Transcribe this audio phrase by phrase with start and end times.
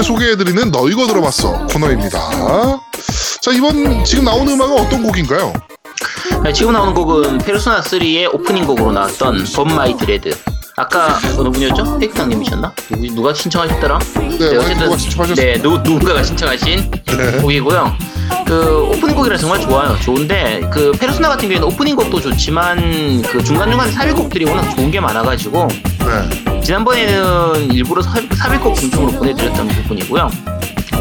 [0.00, 2.18] OST를 소개해드리는 너 이거 들어봤어 코너입니다.
[3.40, 5.52] 자, 이번 지금 나오는 음악은 어떤 곡인가요?
[6.42, 10.34] 네, 지금 나오는 곡은 페르소나 3의 오프닝 곡으로 나왔던 Burn My Dread.
[10.76, 11.98] 아까 어느 분이었죠?
[11.98, 12.72] 페이크당님이셨나?
[12.90, 13.98] 누구, 누가 신청하셨더라?
[14.38, 15.34] 네, 누가 신청하셨어요.
[15.34, 17.32] 네, 누, 누군가가 신청하신 네.
[17.42, 18.09] 곡이고요.
[18.50, 19.96] 그 오프닝 곡이라 정말 좋아요.
[20.00, 24.98] 좋은데 그 페르소나 같은 경우에는 오프닝 곡도 좋지만 그 중간 중간 삽입곡들이 워낙 좋은 게
[24.98, 26.60] 많아가지고 네.
[26.60, 30.30] 지난번에는 일부러 삽입, 삽입곡 중심으로 보내드렸던 부분이고요.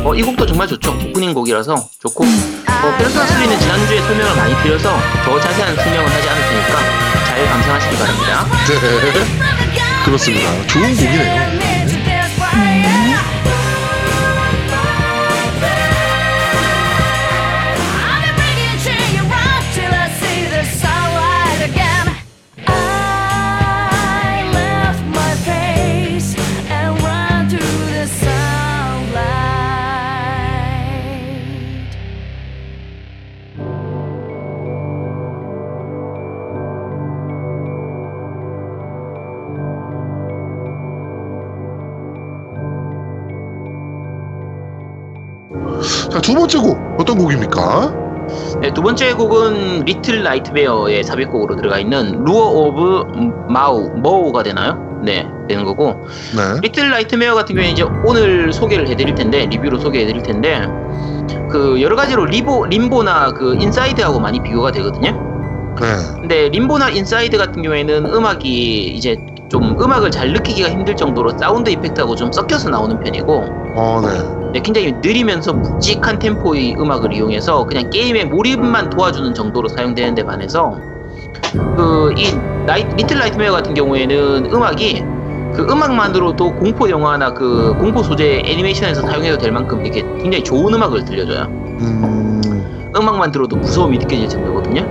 [0.03, 0.91] 어, 이 곡도 정말 좋죠.
[0.91, 6.41] 오프닝 곡이라서 좋고 어, 페르소나 3는 지난주에 설명을 많이 드려서 더 자세한 설명을 하지 않을
[6.49, 8.45] 테니까 잘 감상하시기 바랍니다.
[8.67, 10.05] 네.
[10.05, 10.67] 그렇습니다.
[10.67, 11.78] 좋은 곡이네요.
[46.29, 47.91] 두 번째 곡 어떤 곡입니까?
[48.61, 53.03] 네, 두 번째 곡은 Little Nightmare의 삽입곡으로 들어가 있는 Lure of
[53.49, 54.77] Maw Maw가 되나요?
[55.03, 56.59] 네, 되는 거고 네.
[56.61, 60.67] Little Nightmare 같은 경우에 이제 오늘 소개를 해드릴 텐데 리뷰로 소개해드릴 텐데
[61.49, 65.11] 그 여러 가지로 리보 Limbo나 그 Inside하고 많이 비교가 되거든요.
[65.81, 65.87] 네.
[66.13, 69.17] 근데 Limbo나 Inside 같은 경우에는 음악이 이제
[69.49, 73.33] 좀 음악을 잘 느끼기가 힘들 정도로 sound effect하고 좀 섞여서 나오는 편이고
[73.75, 74.38] 어, 네.
[74.51, 80.79] 네, 굉장히 느리면서 묵직한 템포의 음악을 이용해서 그냥 게임의 몰입만 도와주는 정도로 사용되는 데 반해서
[81.77, 82.33] 그이
[82.97, 85.03] Little Nightmare 같은 경우에는 음악이
[85.53, 91.05] 그 음악만으로도 공포 영화나 그 공포 소재 애니메이션에서 사용해도 될 만큼 이렇게 굉장히 좋은 음악을
[91.05, 91.43] 들려줘요.
[91.81, 94.81] 음, 음악만 들어도 무서움이 느껴질 정도거든요.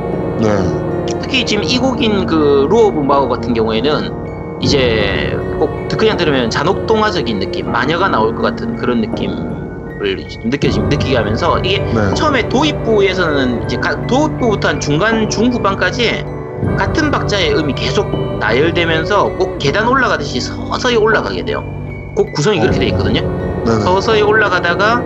[0.41, 1.09] 네.
[1.21, 4.28] 특히 지금 이 곡인 그 Lure of Maw 같은 경우에는
[4.61, 11.59] 이제 꼭 그냥 들으면 잔혹동화적인 느낌, 마녀가 나올 것 같은 그런 느낌을 느껴지 느끼게 하면서
[11.61, 12.15] 이게 네.
[12.15, 16.25] 처음에 도입부에서는 이제 가- 도입부부터 한 중간 중후반까지
[16.77, 18.09] 같은 박자의 음이 계속
[18.39, 21.63] 나열되면서 꼭 계단 올라가듯이 서서히 올라가게 돼요.
[22.15, 23.21] 곡 구성이 그렇게 돼 있거든요.
[23.65, 23.81] 네네.
[23.81, 25.03] 서서히 올라가다가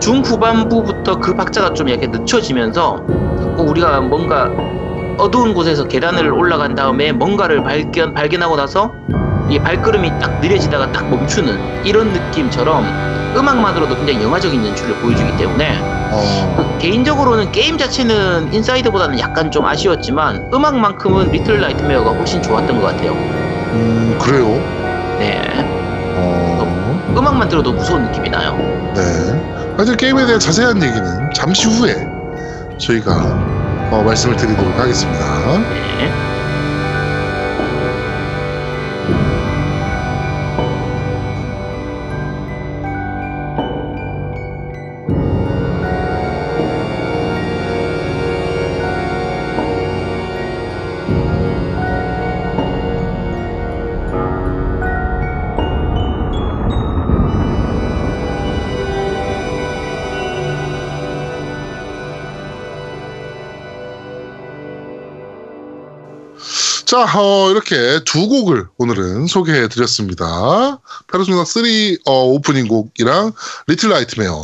[0.00, 3.02] 중후반부부터 그 박자가 좀 이렇게 늦춰지면서
[3.56, 4.50] 꼭 우리가 뭔가
[5.18, 8.92] 어두운 곳에서 계단을 올라간 다음에 뭔가를 발견 발견하고 나서
[9.48, 12.90] 이 발걸음이 딱 느려지다가 딱 멈추는 이런 느낌처럼
[13.36, 20.50] 음악만으로도 굉장히 영화적인 연출을 보여주기 때문에 어, 그 개인적으로는 게임 자체는 Inside보다는 약간 좀 아쉬웠지만
[20.52, 23.12] 음악만큼은 Little Nightmare가 훨씬 좋았던 것 같아요.
[23.72, 24.64] 음, 그래요.
[25.18, 25.42] 네,
[26.16, 28.56] 어, 음악만 들어도 무서운 느낌이 나요.
[28.94, 29.02] 네.
[29.76, 32.06] 하여튼 게임에 대한 자세한 얘기는 잠시 후에
[32.78, 33.53] 저희가
[33.94, 35.58] 어, 말씀을 드리도록 하겠습니다.
[35.98, 36.33] 네.
[66.94, 70.78] 자, 어, 이렇게 두 곡을 오늘은 소개해 드렸습니다.
[71.10, 71.64] 페르소나 3
[72.06, 73.32] 어, 오프닝 곡이랑
[73.66, 74.36] Little Nightmare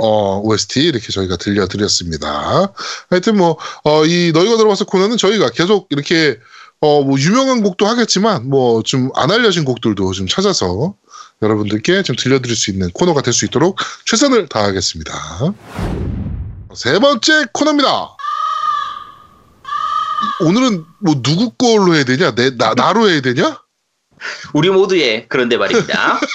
[0.00, 2.72] 어, OST 이렇게 저희가 들려드렸습니다.
[3.10, 6.38] 하여튼 뭐, 어, 이 너 이거 들어봤어 코너는 저희가 계속 이렇게
[6.80, 10.94] 어, 뭐 유명한 곡도 하겠지만 뭐 좀 안 알려진 곡들도 좀 찾아서
[11.42, 13.76] 여러분들께 좀 들려드릴 수 있는 코너가 될 수 있도록
[14.06, 15.12] 최선을 다하겠습니다.
[16.76, 18.16] 세 번째 코너입니다.
[20.40, 22.34] 오늘은 뭐 누구 걸로 해야 되냐?
[22.34, 23.60] 내, 나, 나로 해야 되냐?
[24.52, 26.20] 우리 모두의 그런데 말입니다.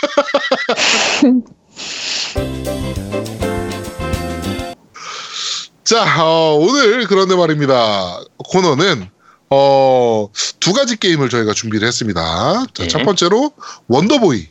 [5.84, 8.22] 자, 어, 오늘 그런데 말입니다.
[8.38, 9.10] 코너는
[9.50, 10.30] 어,
[10.60, 12.66] 두 가지 게임을 저희가 준비를 했습니다.
[12.74, 12.88] 자, 네.
[12.88, 13.54] 첫 번째로
[13.88, 14.50] 원더보이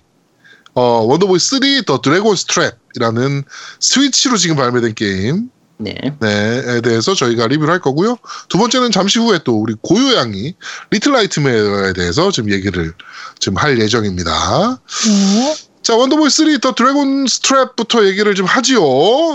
[0.75, 3.45] 어, 원더보이 3 The Dragon's Trap이라는
[3.81, 5.95] 스위치로 지금 발매된 게임 네.
[6.21, 8.17] 네,에 대해서 저희가 리뷰를 할 거고요.
[8.49, 10.55] 두 번째는 잠시 후에 또 우리 고요양이
[10.91, 12.93] Little Nightmare에 대해서 지금 얘기를
[13.39, 14.81] 지금 할 예정입니다.
[15.07, 15.57] 네.
[15.83, 18.81] 자, Wonder Boy 3 The Dragon's Trap부터 얘기를 좀 하지요.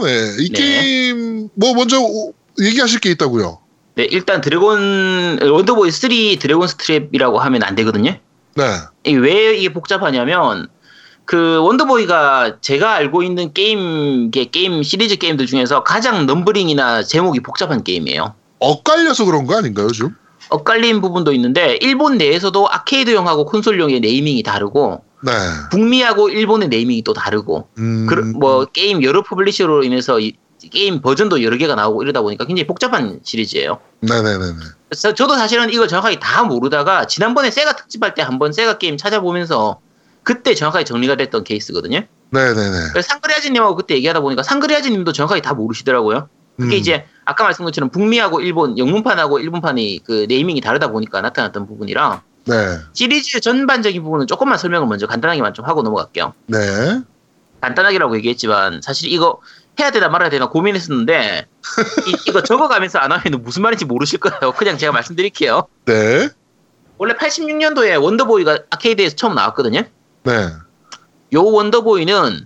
[0.04, 0.60] 네, 이 네.
[0.60, 3.60] 게임 뭐 먼저 오- 얘기하실 게 있다고요.
[3.96, 6.10] 네, 일단 Dragon Wonder Boy 3
[6.40, 8.18] Dragon's Trap이라고 하면 안 되거든요.
[8.56, 8.64] 네.
[9.06, 10.68] 이게 왜 이게 복잡하냐면
[11.26, 17.40] 그 Wonder Boy가 제가 알고 있는 게임 게 게임 시리즈 게임들 중에서 가장 numbering이나 제목이
[17.40, 18.34] 복잡한 게임이에요.
[18.60, 20.16] 엇갈려서 그런 거 아닌가요, 좀?
[20.50, 25.32] 엇갈린 부분도 있는데 일본 내에서도 아케이드용하고 콘솔용의 naming이 다르고 네.
[25.72, 30.34] 북미하고 일본의 naming이 또 다르고 음, 그, 뭐 게임 여러 publisher로 인해서 이-
[30.72, 33.80] 게임 버전도 여러 개가 나오고 이러다 보니까 굉장히 복잡한 시리즈예요.
[34.02, 34.54] 네네네네.
[34.90, 39.80] 그래서 저도 사실은 이걸 정확하게 다 모르다가 지난번에 세가 특집할 때 한번 세가 게임 찾아보면서
[40.24, 42.02] 그때 정확하게 정리가 됐던 케이스거든요.
[42.32, 42.90] 네네네.
[42.92, 46.30] 그래서 상그리아즈님하고 그때 얘기하다 보니까 상그리아즈님도 정확하게 다 모르시더라고요.
[46.58, 51.68] 그게 음, 이제 아까 말씀드린 것처럼 북미하고 일본 영문판하고 일본판이 그 네이밍이 다르다 보니까 나타났던
[51.68, 52.56] 부분이라 네.
[52.94, 56.34] 시리즈 전반적인 부분은 조금만 설명을 먼저 간단하게만 좀 하고 넘어갈게요.
[56.48, 56.60] 네.
[57.62, 59.40] 간단하게라고 얘기했지만 사실 이거
[59.80, 61.48] 해야 되나 말아야 되나 고민했었는데
[62.28, 64.54] 이, 거 적어가면서 안 하면 무슨 말인지 모르실 거예요.
[64.54, 65.68] 그냥 제가 말씀드릴게요.
[65.86, 66.30] 네.
[66.98, 69.84] 원래 86년도에 Wonder Boy가 아케이드에서 처음 나왔거든요.
[70.24, 70.50] 네.
[71.34, 72.46] 요 Wonder Boy는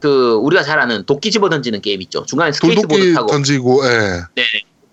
[0.00, 2.24] 그 우리가 잘 아는 도끼 집어 던지는 게임 있죠.
[2.26, 4.20] 중간에 스케이트보드 타고 던지고, 예.
[4.34, 4.42] 네,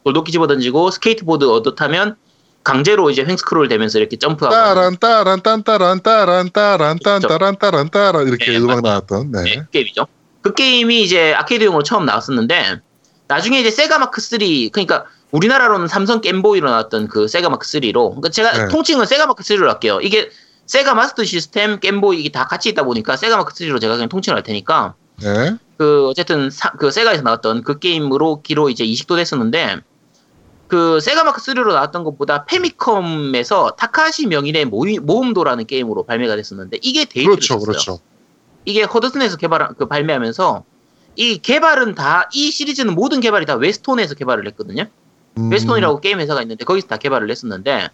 [0.04, 2.16] 돌도끼 집어 던지고 스케이트보드 얻어 타면
[2.63, 7.89] 강제로 이제 횡스크롤 되면서 이렇게 점프하고 따란 따란 딴 따란 따란 따란 딴 따란 따란
[7.89, 8.81] 따란 이렇게 네, 음악.
[8.81, 9.44] 나왔던 네.
[9.44, 10.07] 네, 그 게임이죠.
[10.42, 12.80] 그 게임이 이제 아케이드용으로 처음 나왔었는데
[13.27, 14.39] 나중에 이제 Sega Mark 3
[14.72, 18.68] 그러니까 우리나라로는 삼성 Gameboy로 나왔던 그 Sega Mark 3로 그러니까 제가 네.
[18.68, 20.00] 통칭은 Sega Mark 3로 할게요.
[20.01, 20.30] 이게
[20.71, 24.38] Sega Master System Gameboy 이게 다 같이 있다 보니까 Sega Mark 3로 제가 그냥 통칭을
[24.38, 25.57] 할 테니까 네.
[25.77, 29.81] 그 어쨌든 사- 그 Sega에서 나왔던 그 게임으로 기로 이제 이식도 됐었는데
[30.69, 37.03] 그 Sega Mark 3로 나왔던 것보다 Famicom에서 타카시 명인의 모이, 모험도라는 게임으로 발매가 됐었는데 이게
[37.03, 37.65] 대히트를 그렇죠, 쳤어요.
[37.65, 38.00] 그렇죠.
[38.63, 40.63] 이게 허드슨에서 개발 그 발매하면서
[41.17, 44.85] 이 개발은 다 이 시리즈는 모든 개발이 다 웨스톤에서 개발을 했거든요.
[45.38, 47.89] 음, 웨스톤이라고 게임 회사가 있는데 거기서 다 개발을 했었는데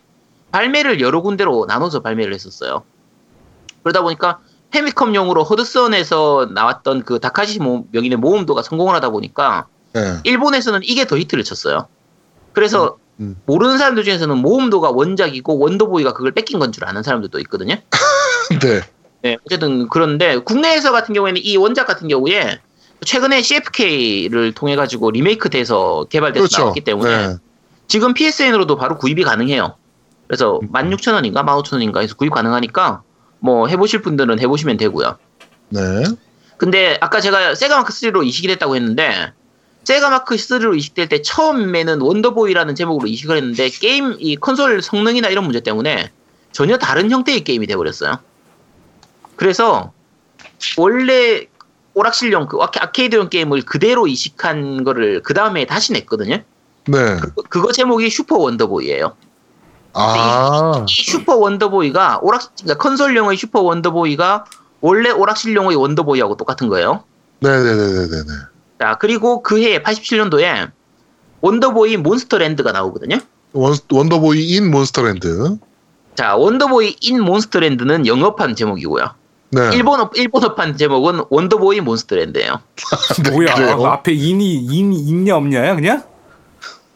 [0.51, 2.83] 발매를 여러 군데로 나눠서 발매를 했었어요.
[3.83, 4.39] 그러다 보니까
[4.71, 10.17] Famicom용으로 허드슨에서 나왔던 그 다카시 모- 명인의 모험도가 성공을 하다 보니까 네.
[10.23, 11.87] 일본에서는 이게 더 히트를 쳤어요.
[12.53, 13.41] 그래서 음, 음.
[13.45, 17.75] 모르는 사람들 중에서는 모험도가 원작이고 Wonder Boy가 그걸 뺏긴 건 줄 아는 사람들도 있거든요.
[18.61, 18.81] 네.
[19.23, 22.59] 네, 어쨌든 그런데 국내에서 같은 경우에는 이 원작 같은 경우에
[23.05, 26.61] 최근에 CFK를 통해 가지고 리메이크 돼서 개발돼서 그렇죠.
[26.63, 27.35] 나왔기 때문에 네.
[27.87, 29.75] 지금 PSN으로도 바로 구입이 가능해요.
[30.27, 30.71] 그래서 음.
[30.71, 33.01] 16,000원인가 15,000원인가 해서 구입 가능하니까
[33.39, 35.17] 뭐 해보실 분들은 해보시면 되고요.
[35.69, 35.81] 네.
[36.57, 39.31] 근데 아까 제가 세가마크 3로 이식이 됐다고 했는데
[39.83, 45.59] 세가마크 3로 이식될 때 처음에는 원더보이라는 제목으로 이식을 했는데 게임 이 콘솔 성능이나 이런 문제
[45.61, 46.11] 때문에
[46.51, 48.19] 전혀 다른 형태의 게임이 돼버렸어요.
[49.35, 49.93] 그래서
[50.77, 51.47] 원래
[51.93, 56.37] 오락실용 그 아케- 아케이드용 게임을 그대로 이식한 거를 그 다음에 다시 냈거든요.
[56.85, 57.17] 네.
[57.21, 59.15] 그- 그거 제목이 슈퍼 원더보이예요.
[59.97, 60.85] 아.
[60.87, 64.45] 이 슈퍼 원더보이가 오락 그러니까 컨솔용의 슈퍼 원더보이가
[64.81, 67.03] 원래 오락실용의 원더보이하고 똑같은 거예요.
[67.39, 68.23] 네네네네네.
[68.79, 70.71] 자, 그리고 그 해에 87년도에
[71.41, 73.17] 원더보이 몬스터랜드가 나오거든요.
[73.53, 75.57] 원, 원더보이 인 몬스터랜드.
[76.15, 79.05] 자, 원더보이 인 몬스터랜드는 영어판 제목이고요.
[79.49, 79.69] 네.
[79.73, 82.59] 일본어, 일본어판 제목은 원더보이 몬스터랜드예요.
[83.31, 83.55] 뭐야?
[83.55, 83.85] 그래요?
[83.85, 86.03] 앞에 인이 인 있냐 없냐야 그냥?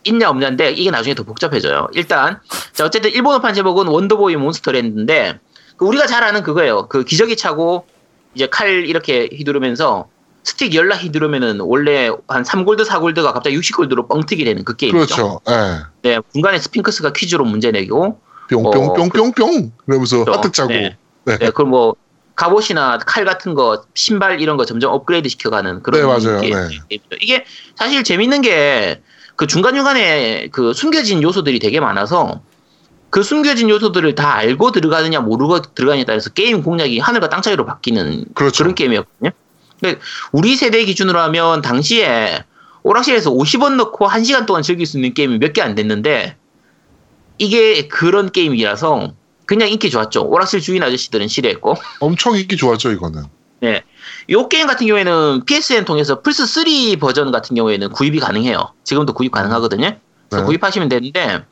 [0.03, 1.87] 있냐 없냐인데 이게 나중에 더 복잡해져요.
[1.93, 2.39] 일단
[2.73, 5.39] 자 어쨌든 일본어판 제목은 원더보이 몬스터랜드인데
[5.77, 6.87] 그 우리가 잘 아는 그거예요.
[6.87, 7.85] 그 기저귀 차고
[8.33, 10.07] 이제 칼 이렇게 휘두르면서
[10.43, 15.05] 스틱 열라 휘두르면은 원래 한 3골드 4골드가 갑자기 60골드로 뻥튀기 되는 그 게임이죠.
[15.15, 15.41] 그렇죠.
[15.45, 16.15] 네.
[16.15, 19.71] 네, 중간에 스핑크스가 퀴즈로 문제 내고 뿅뿅뿅뿅뿅.
[19.87, 20.37] 이러면서 그렇죠.
[20.39, 20.69] 하트 짜고.
[20.73, 20.97] 네.
[21.25, 21.37] 네.
[21.37, 21.95] 네, 그럼 뭐
[22.35, 26.41] 갑옷이나 칼 같은 거, 신발 이런 거 점점 업그레이드 시켜가는 그런 네, 맞아요.
[26.41, 26.97] 게- 네.
[27.21, 29.01] 이게 사실 재밌는 게
[29.41, 32.41] 그 중간 중간에 그 숨겨진 요소들이 되게 많아서
[33.09, 38.25] 그 숨겨진 요소들을 다 알고 들어가느냐 모르고 들어가느냐에 따라서 게임 공략이 하늘과 땅 차이로 바뀌는
[38.35, 38.63] 그렇죠.
[38.63, 39.31] 런 게임이었거든요.
[39.79, 39.99] 근데
[40.31, 42.43] 우리 세대 기준으로 하면 당시에
[42.83, 46.35] 오락실에서 50원 넣고 1시간 동안 즐길 수 있는 게임이 몇 개 안 됐는데
[47.39, 49.15] 이게 그런 게임이라서
[49.47, 50.21] 그냥 인기 좋았죠.
[50.27, 51.77] 오락실 주인 아저씨들은 싫어했고.
[51.99, 53.23] 엄청 인기 좋았죠, 이거는.
[53.61, 53.81] 네.
[54.29, 58.73] 요 게임 같은 경우에는 PSN 통해서 플스 3 버전 같은 경우에는 구입이 가능해요.
[58.83, 59.97] 지금도 구입 가능하거든요.
[60.29, 60.47] 그래서 네.
[60.47, 61.45] 구입하시면 되는데,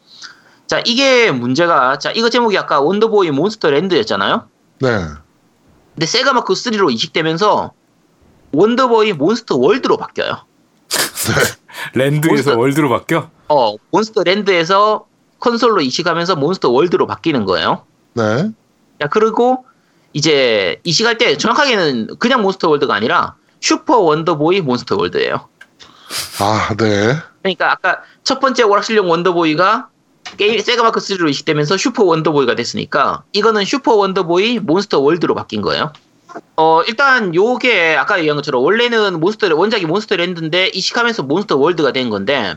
[0.67, 4.47] 자, 이게 문제가, 자, 이거 제목이 아까 원더보이 몬스터 랜드였잖아요?
[4.81, 4.87] 네.
[5.95, 7.71] 근데 세가 마크 3로 이식되면서
[8.53, 10.45] 원더보이 몬스터 월드로 바뀌어요.
[11.93, 13.29] 랜드에서 몬스터- 월드로 바뀌어?
[13.49, 15.05] 어, 몬스터 랜드에서
[15.39, 17.83] 콘솔로 이식하면서 몬스터 월드로 바뀌는 거예요.
[18.13, 18.49] 네.
[19.01, 19.65] 자, 그리고
[20.13, 25.47] 이제 이식할 때 정확하게는 그냥 몬스터 월드가 아니라 슈퍼 원더보이 몬스터 월드예요.
[26.39, 27.15] 아, 네.
[27.41, 29.89] 그러니까 아까 첫 번째 오락실용 원더보이가
[30.37, 35.93] 게임 세가마크 3로 이식되면서 슈퍼 원더보이가 됐으니까 이거는 슈퍼 원더보이 몬스터 월드로 바뀐 거예요.
[36.55, 42.09] 어 일단 요게 아까 얘기한 것처럼 원래는 몬스터 원작이 몬스터 랜드인데 이식하면서 몬스터 월드가 된
[42.09, 42.55] 건데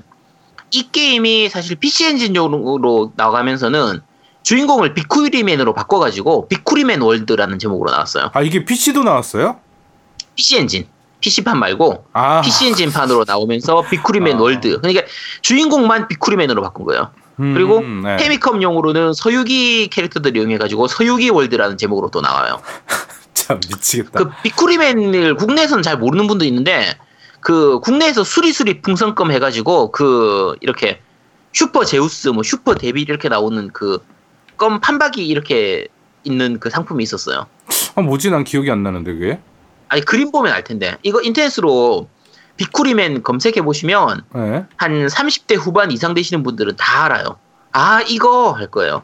[0.70, 4.02] 이 게임이 사실 PC 엔진용으로 나가면서는
[4.42, 8.30] 주인공을 비쿠리맨으로 바꿔가지고 비쿠리맨 월드라는 제목으로 나왔어요.
[8.32, 9.58] 아 이게 PC도 나왔어요?
[10.34, 10.86] PC 엔진,
[11.20, 14.40] PC판 말고 아 PC 엔진판으로 나오면서 비쿠리맨 아.
[14.40, 14.80] 월드.
[14.80, 15.02] 그러니까
[15.42, 17.10] 주인공만 비쿠리맨으로 바꾼 거예요.
[17.40, 18.16] 음, 그리고 네.
[18.16, 22.60] 페미컴용으로는 서유기 캐릭터들을 이용해가지고 서유기 월드라는 제목으로 또 나와요.
[23.32, 24.18] 참 미치겠다.
[24.18, 26.96] 그 비쿠리맨을 국내에서는 잘 모르는 분도 있는데
[27.40, 31.00] 그 국내에서 수리수리 풍선껌 해가지고 그 이렇게
[31.52, 33.98] 슈퍼 제우스 뭐 슈퍼 데빌 이렇게 나오는 그
[34.62, 35.88] 껌 판박이 이렇게
[36.22, 37.46] 있는 그 상품이 있었어요.
[37.96, 39.40] 아 뭐지 난 기억이 안 나는데 그게?
[39.88, 42.08] 아니 그림 보면 알 텐데 이거 인터넷으로
[42.56, 44.64] 비쿠리맨 검색해 보시면 네.
[44.76, 47.38] 한 30대 후반 이상 되시는 분들은 다 알아요.
[47.72, 49.02] 아, 이거 할 거예요.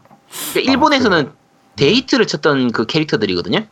[0.52, 1.32] 그러니까 일본에서는
[1.74, 3.66] 대히트를 쳤던 그 캐릭터들이거든요.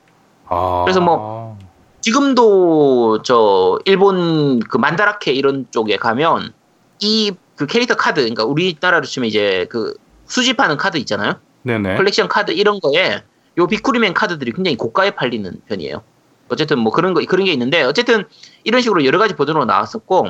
[0.48, 1.56] 아 그래서 뭐-
[2.00, 6.52] 지금도 저 일본 그 만다라케 이런 쪽에 가면
[6.98, 9.94] 이 그 캐릭터 카드, 그러니까 우리나라로 치면 이제 그
[10.26, 11.36] 수집하는 카드 있잖아요.
[11.66, 11.96] 네네.
[11.96, 13.22] 컬렉션 카드 이런 거에
[13.58, 16.02] 요 비쿠리맨 카드들이 굉장히 고가에 팔리는 편이에요.
[16.48, 18.24] 어쨌든 뭐 그런 거 그런 게 있는데 어쨌든
[18.62, 20.28] 이런 식으로 여러 가지 버전으로 나왔었고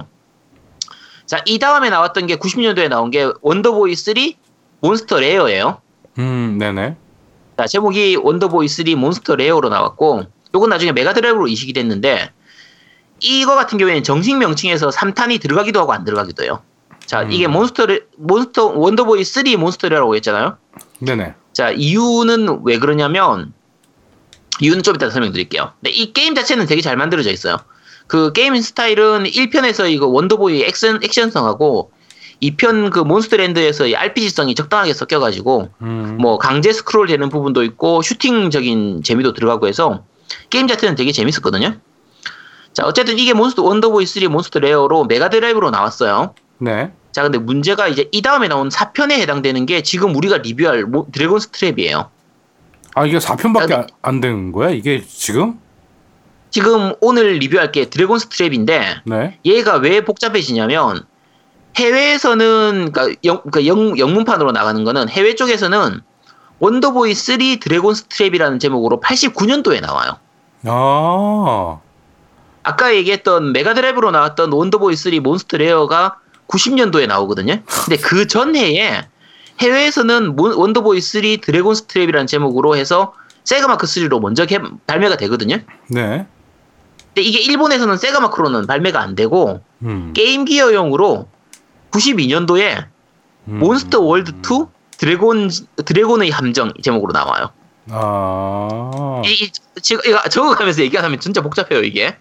[1.26, 4.14] 자, 이 다음에 나왔던 게 90년도에 나온 게 원더보이 3
[4.80, 5.82] 몬스터 레어예요.
[6.18, 6.96] 음 네네.
[7.58, 10.22] 자, 제목이 원더보이 3 몬스터 레어로 나왔고
[10.54, 12.30] 요건 나중에 메가드라이브로 이식이 됐는데
[13.20, 16.62] 이거 같은 경우에는 정식 명칭에서 3탄이 들어가기도 하고 안 들어가기도 해요.
[17.04, 17.32] 자, 음.
[17.32, 20.56] 이게 몬스터 레, 몬스터 원더보이 3 몬스터 레어라고 했잖아요.
[21.00, 21.34] 네네.
[21.52, 23.52] 자, 이유는 왜 그러냐면,
[24.60, 25.72] 이유는 좀 이따 설명드릴게요.
[25.80, 27.58] 근데 이 게임 자체는 되게 잘 만들어져 있어요.
[28.06, 31.90] 그 게임 스타일은 1편에서 이거 원더보이 액션, 액션성하고
[32.42, 36.18] 2편 그 몬스터랜드에서 이 RPG성이 적당하게 섞여가지고, 음.
[36.20, 40.04] 뭐 강제 스크롤 되는 부분도 있고, 슈팅적인 재미도 들어가고 해서,
[40.50, 41.76] 게임 자체는 되게 재밌었거든요.
[42.72, 46.34] 자, 어쨌든 이게 몬스터, 원더보이 3 몬스터 레어로 메가드라이브로 나왔어요.
[46.58, 46.92] 네.
[47.16, 51.38] 자, 근데 문제가 이제 이 다음에 나온 4편에 해당되는 게 지금 우리가 리뷰할 모- 드래곤스
[51.38, 52.10] 트랩이에요.
[52.94, 55.58] 아 이게 4편밖에 아, 안, 안 되는 거야 이게 지금?
[56.50, 59.38] 지금 오늘 리뷰할 게 드래곤스 트랩인데 네.
[59.46, 61.06] 얘가 왜 복잡해지냐면
[61.78, 66.02] 해외에서는 그러니까 영, 그러니까 영, 영문판으로 나가는 거는 해외 쪽에서는
[66.58, 70.18] 원더보이 3 드래곤스 트랩이라는 제목으로 89년도에 나와요.
[70.66, 71.78] 아.
[72.62, 77.62] 아까 얘기했던 메가드라이브로 나왔던 원더보이 3 몬스터 레어가 90년도에 나오거든요.
[77.66, 79.02] 근데 그 전해에
[79.60, 85.56] 해외에서는 몬- 원더보이 3 드래곤스 트랩이라는 제목으로 해서 세가마크 3로 먼저 개- 발매가 되거든요.
[85.88, 86.26] 네.
[87.14, 90.12] 근데 이게 일본에서는 세가마크로는 발매가 안 되고 음.
[90.14, 91.28] 게임 기어용으로
[91.90, 92.86] 92년도에
[93.48, 93.58] 음.
[93.58, 94.66] 몬스터 월드 2
[94.98, 95.50] 드래곤
[95.84, 97.50] 드래곤의 함정 제목으로 나와요.
[97.90, 99.22] 아.
[99.24, 99.50] 이, 이,
[99.82, 102.16] 지금 이거 적어가면서 얘기하면 진짜 복잡해요 이게.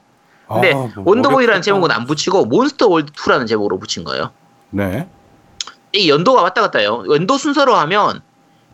[0.48, 1.62] 근데 아, 뭐 원더보이라는.
[1.62, 4.32] 제목은 안 붙이고 몬스터 월드 2라는 제목으로 붙인 거예요.
[4.70, 5.08] 네.
[5.94, 7.04] 이 연도가 왔다 갔다 해요.
[7.10, 8.22] 연도 순서로 하면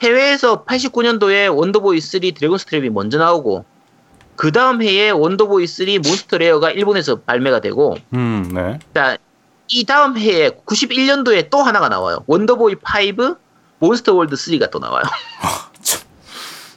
[0.01, 3.65] 해외에서 89년도에 원더보이 3 드래곤스 트랩이 먼저 나오고
[4.35, 8.79] 그 다음 해에 원더보이 3 몬스터 레어가 일본에서 발매가 되고 음, 네.
[8.93, 9.17] 자,
[9.67, 12.23] 이 다음 해에 91년도에 또 하나가 나와요.
[12.25, 13.35] 원더보이 5
[13.79, 15.03] 몬스터 월드 3가 또 나와요.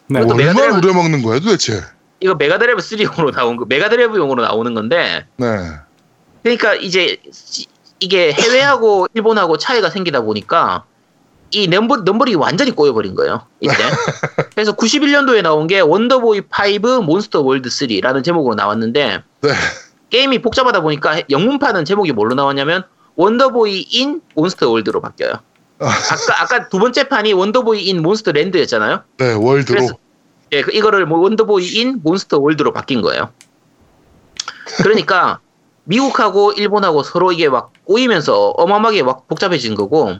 [0.08, 0.20] 네.
[0.20, 1.80] 이것도 얼마나 우려먹는 거야 도대체?
[2.24, 5.46] 이거 메가드라이브 3용으로 나온 거, 메가드라이브용으로 나오는 건데 네.
[6.42, 7.66] 그러니까 이제 시-
[8.00, 10.84] 이게 해외하고 일본하고 차이가 생기다 보니까
[11.50, 13.46] 이 넘버, 넘버링이 완전히 꼬여버린 거예요.
[13.60, 13.74] 이때.
[14.54, 19.50] 그래서 91년도에 나온 게 원더보이 5 몬스터 월드 3라는 제목으로 나왔는데 네.
[20.08, 22.84] 게임이 복잡하다 보니까 영문판은 제목이 뭘로 나왔냐면
[23.16, 25.34] Wonder Boy in Monster World로 바뀌어요.
[25.78, 29.02] 아까 아까 두 번째 판이 Wonder Boy in Monster Land였잖아요.
[29.18, 29.76] 네, 월드로.
[29.76, 29.94] 그래서
[30.54, 33.30] 예, 그- 이거를 뭐 Wonder Boy in Monster World로 바뀐 거예요.
[34.82, 35.40] 그러니까
[35.84, 40.14] 미국하고 일본하고 서로 이게 막 꼬이면서 어마어마하게 막 복잡해진 거고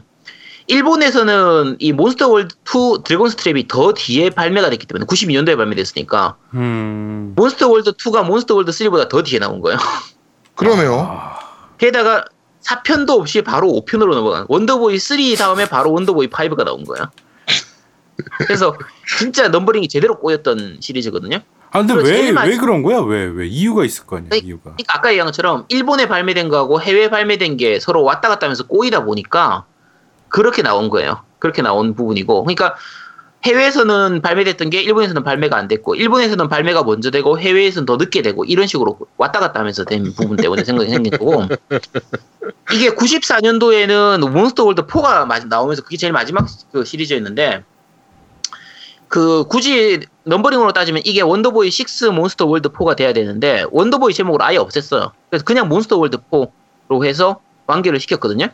[0.67, 7.33] 일본에서는 이 몬스터 월드 2 Dragon's Trap이 더 뒤에 발매가 됐기 때문에 92년도에 발매됐으니까 음.
[7.35, 9.77] 몬스터 월드 2가 몬스터 월드 3보다 더 뒤에 나온 거예요.
[10.55, 10.99] 그러네요.
[11.09, 11.37] 아,
[11.77, 12.25] 게다가
[12.63, 17.09] 4편도 없이 바로 5편으로 넘어간 원더보이 3 다음에 바로 원더보이 5가 나온 거예요.
[18.39, 18.75] 그래서
[19.19, 21.39] 진짜 numbering이 제대로 꼬였던 시리즈거든요.
[21.71, 22.99] 아 근데 왜 왜 그런 거야?
[22.99, 24.29] 왜 왜 이유가 있을 거 아니야?
[24.31, 24.63] 아니, 이유가.
[24.75, 29.03] 그러니까 아까 얘기한 것처럼 일본에 발매된 거하고 해외 발매된 게 서로 왔다 갔다 하면서 꼬이다
[29.03, 29.65] 보니까
[30.29, 31.21] 그렇게 나온 거예요.
[31.39, 32.43] 그렇게 나온 부분이고.
[32.43, 32.75] 그러니까
[33.43, 38.43] 해외에서는 발매됐던 게 일본에서는 발매가 안 됐고 일본에서는 발매가 먼저 되고 해외에서는 더 늦게 되고
[38.43, 41.43] 이런 식으로 왔다 갔다 하면서 된 부분 때문에 생각이 생긴 거고
[42.73, 47.63] 이게 94년도에는 몬스터 월드 4가 나오면서 그게 제일 마지막 그 시리즈였는데
[49.15, 54.57] 그 굳이 numbering으로 따지면 이게 원더보이 6 몬스터 월드 4가 돼야 되는데 원더보이 제목을 아예
[54.57, 55.11] 없앴어요.
[55.29, 58.49] 그래서 그냥 몬스터 월드 4로 해서 완결을 시켰거든요.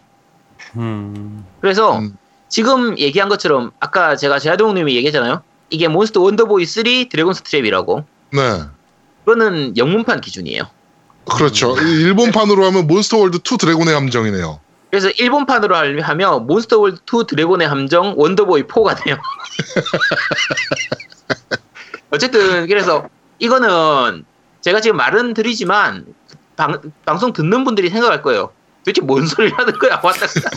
[0.76, 1.44] 음.
[1.62, 2.16] 그래서 음.
[2.48, 5.42] 지금 얘기한 것처럼 아까 제가 제아동님이 얘기했잖아요.
[5.72, 8.04] 이게 몬스터 원더보이 3 Dragon's Trap이라고.
[8.34, 8.62] 네.
[9.26, 10.66] 그거는 영문판 기준이에요.
[11.26, 11.76] 그렇죠.
[11.76, 14.60] 이 일본판으로 하면 몬스터 월드 2 드래곤의 함정이네요.
[14.92, 19.18] 그래서 일본판으로 할- 하면 몬스터 월드 2 드래곤의 함정 원더보이 4가 돼요.
[22.12, 23.08] 어쨌든 그래서
[23.40, 24.26] 이거는
[24.60, 26.06] 제가 지금 말은 드리지만
[26.58, 28.52] 방, 방송 듣는 분들이 생각할 거예요.
[28.84, 30.50] 도대체 뭔 소리를 하는 거야 왔다 갔다.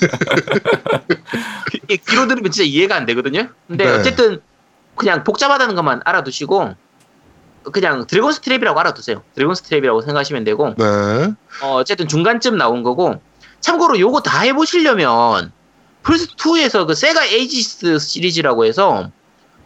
[2.11, 3.49] 귀로 들으면 진짜 이해가 안 되거든요.
[3.69, 3.91] 근데 네.
[3.93, 4.41] 어쨌든
[4.97, 6.75] 그냥 복잡하다는 것만 알아두시고
[7.73, 9.23] 그냥 Dragon's Trap이라고 알아두세요.
[9.35, 10.85] Dragon's Trap이라고 생각하시면 되고 네.
[11.63, 13.23] 어, 어쨌든 중간쯤 나온 거고
[13.65, 15.51] 참고로 요거 다 해보시려면
[16.03, 19.11] 플스2에서 그 Sega Ages 시리즈라고 해서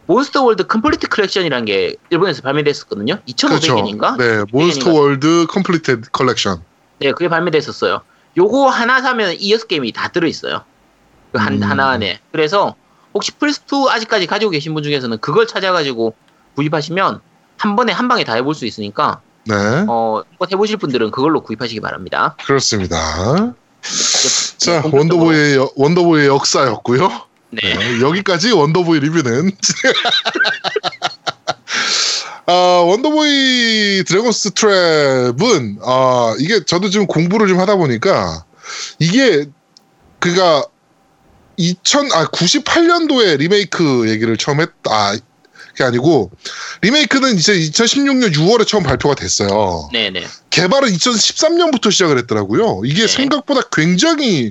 [0.07, 3.19] 몬스터 월드 Complete Collection이라는 게 일본에서 발매됐었거든요.
[3.27, 3.75] 그렇죠.
[3.75, 4.17] 2,500엔인가?
[4.17, 4.45] 네.
[4.53, 6.63] 몬스터 월드 Complete Collection.
[7.01, 8.03] 네, 그게 발매됐었어요.
[8.37, 10.63] 요거 하나 사면 이 여섯 게임이 다 들어있어요.
[11.33, 11.63] 그 한, 음.
[11.65, 12.21] 하나 안에.
[12.31, 12.77] 그래서
[13.15, 16.15] 혹시 플스2 아직까지 가지고 계신 분 중에서는 그걸 찾아가지고
[16.55, 17.21] 구입하시면
[17.57, 19.55] 한 번에 한 방에 다 해볼 수 있으니까 네.
[19.89, 22.37] 어, 한번 해보실 분들은 그걸로 구입하시기 바랍니다.
[22.47, 22.97] 그렇습니다.
[24.59, 27.09] 자, 네, 원더보이의, 여- 원더보이의 역사였고요.
[27.51, 27.75] 네.
[27.75, 29.51] 네, 여기까지 원더보이 리뷰는.
[32.47, 38.45] 아, 원더보이 드래곤스 트랩은, 아, 이게 저도 지금 공부를 좀 하다 보니까,
[38.99, 39.47] 이게,
[40.19, 40.65] 그가,
[41.59, 44.73] 2000, 아, 98년도에 리메이크 얘기를 처음 했다.
[44.91, 45.21] 아, 그
[45.79, 46.31] 게 아니고,
[46.83, 49.89] 리메이크는 이제 2016년 6월에 처음 발표가 됐어요.
[49.93, 50.27] 네네.
[50.51, 52.83] 개발은 2013년부터 시작을 했더라고요.
[52.85, 53.09] 이게 네.
[53.09, 54.51] 생각보다 굉장히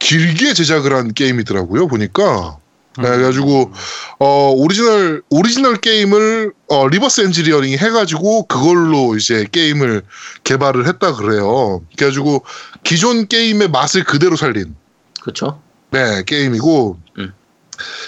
[0.00, 1.88] 길게 제작을 한 게임이더라고요.
[1.88, 2.58] 보니까.
[2.98, 3.02] 음.
[3.02, 3.72] 네, 그래가지고
[4.20, 10.02] 어 오리지널 오리지널 게임을 어 reverse engineering 해가지고 그걸로 이제 게임을
[10.44, 11.82] 개발을 했다 그래요.
[11.96, 12.44] 그래가지고
[12.84, 14.76] 기존 게임의 맛을 그대로 살린
[15.20, 15.60] 그렇죠.
[15.90, 17.32] 네 게임이고 음.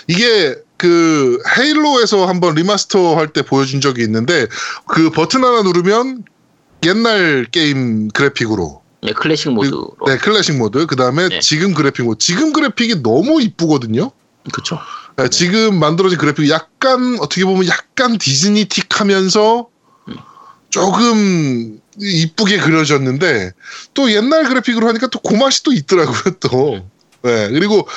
[0.06, 4.46] 이게 그 헤일로에서 한번 remaster 할 때 보여준 적이 있는데
[4.86, 6.24] 그 버튼 하나 누르면
[6.84, 9.96] 옛날 게임 그래픽으로 네, 클래식 모드로.
[10.06, 11.40] 네 클래식 모드 그 다음에 네.
[11.40, 14.10] 지금 그래픽 모드 지금 그래픽이 너무 이쁘거든요.
[14.52, 14.78] 그렇죠.
[15.16, 19.68] 네, 지금 만들어진 그래픽이 약간 어떻게 보면 약간 디즈니틱하면서
[20.68, 23.52] 조금 이쁘게 그려졌는데
[23.94, 26.86] 또 옛날 그래픽으로 하니까 또그 맛이 또 있더라고요 또.
[27.22, 27.88] 네 그리고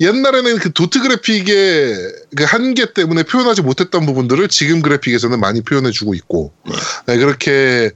[0.00, 6.52] 옛날에는 그 도트 그래픽의 그 한계 때문에 표현하지 못했던 부분들을 지금 그래픽에서는 많이 표현해주고 있고
[6.66, 6.74] 네.
[7.06, 7.90] 네, 그렇게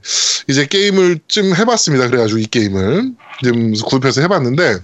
[0.49, 2.07] 이제 게임을 좀 해봤습니다.
[2.07, 3.11] 그래가지고 이 게임을
[3.43, 4.79] 지금 구입해서 해봤는데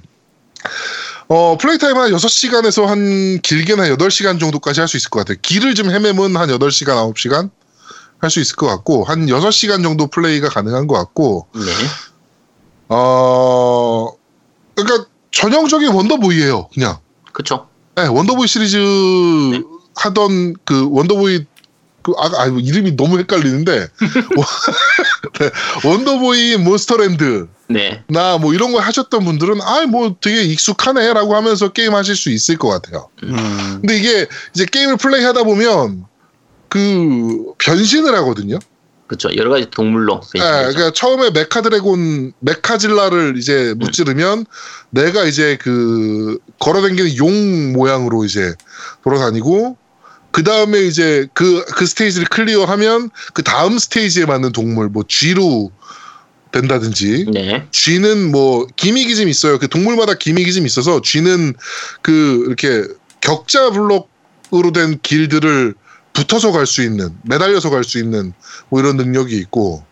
[1.27, 5.37] 어, 플레이 타임 한 6시간에서 한 길게는 한 8시간 정도까지 할 수 있을 것 같아요.
[5.41, 7.51] 길을 좀 헤매면 한 8시간, 9시간
[8.19, 11.61] 할 수 있을 것 같고, 한 6시간 정도 플레이가 가능한 것 같고, 네.
[12.89, 14.09] 어,
[14.75, 16.97] 그러니까 전형적인 원더보이예요 그냥.
[17.39, 17.67] 그렇죠.
[17.95, 19.61] 네, 원더보이 시리즈 네.
[19.95, 21.45] 하던 그 원더보이
[22.01, 23.87] 그 아, 아 이름이 너무 헷갈리는데
[25.39, 25.49] 네,
[25.85, 28.03] 원더보이 몬스터랜드 네.
[28.09, 32.57] 나 뭐 이런 거 하셨던 분들은 아 뭐 되게 익숙하네라고 하면서 게임 하실 수 있을
[32.57, 33.07] 것 같아요.
[33.23, 33.77] 음.
[33.81, 36.05] 근데 이게 이제 게임을 플레이하다 보면
[36.67, 38.59] 그 변신을 하거든요.
[39.09, 39.35] 그렇죠.
[39.35, 40.21] 여러 가지 동물로.
[40.35, 44.45] 네, 그러니까 처음에 메카 드래곤 메카질라를 이제 무찌르면
[44.91, 48.53] 내가 이제 그 걸어다니는 용 모양으로 이제
[49.03, 49.77] 돌아다니고
[50.31, 55.71] 그 다음에 이제 그 그 스테이지를 클리어하면 그 다음 스테이지에 맞는 동물 뭐 쥐로
[56.51, 57.65] 된다든지 네.
[57.71, 59.57] 쥐는 뭐 기믹이 좀 있어요.
[59.57, 61.55] 그 동물마다 기믹이 좀 있어서 쥐는
[62.03, 62.83] 그 이렇게
[63.21, 65.73] 격자 블록으로 된 길들을
[66.19, 68.33] 붙어서 갈 수 있는 매달려서 갈 수 있는
[68.69, 69.83] 뭐 이런 능력이 있고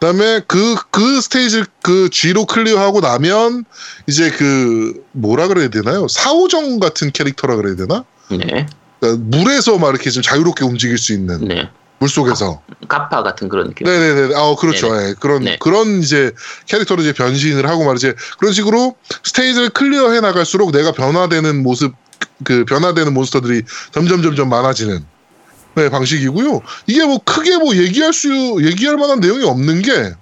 [0.00, 3.64] 그다음에 그 그 스테이지 그 쥐로 클리어하고 나면
[4.06, 6.08] 이제 그 뭐라 그래야 되나요?
[6.08, 8.04] 사오정 같은 캐릭터라 그래야 되나?
[8.30, 8.66] 네.
[9.00, 11.68] 그러니까 물에서 막 이렇게 좀 자유롭게 움직일 수 있는 네.
[11.98, 13.86] 물 속에서 가파 같은 그런 느낌.
[13.86, 14.34] 네네네.
[14.34, 14.88] 아, 그렇죠.
[14.96, 15.56] 예, 그런 네.
[15.60, 16.32] 그런 이제
[16.66, 21.94] 캐릭터로 이제 변신을 하고 말이지 그런 식으로 스테이지를 clear해 나갈수록 내가 변화되는 모습
[22.44, 25.04] 그 변화되는 몬스터들이 점점 점점 많아지는
[25.74, 26.60] 네, 방식이고요.
[26.86, 28.28] 이게 뭐 크게 뭐 얘기할 수
[28.62, 30.12] 얘기할 만한 내용이 없는 게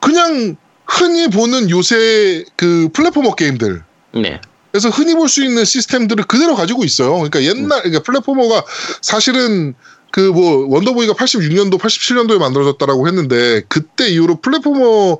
[0.00, 3.82] 그냥 흔히 보는 요새 그 platformer 게임들
[4.14, 4.40] 네.
[4.70, 7.12] 그래서 흔히 볼 수 있는 시스템들을 그대로 가지고 있어요.
[7.14, 8.64] 그러니까 옛날 그러니까 platformer가
[9.02, 9.74] 사실은
[10.10, 15.18] 그 뭐 원더보이가 86년도 87년도에 만들어졌다라고 했는데 그때 이후로 platformer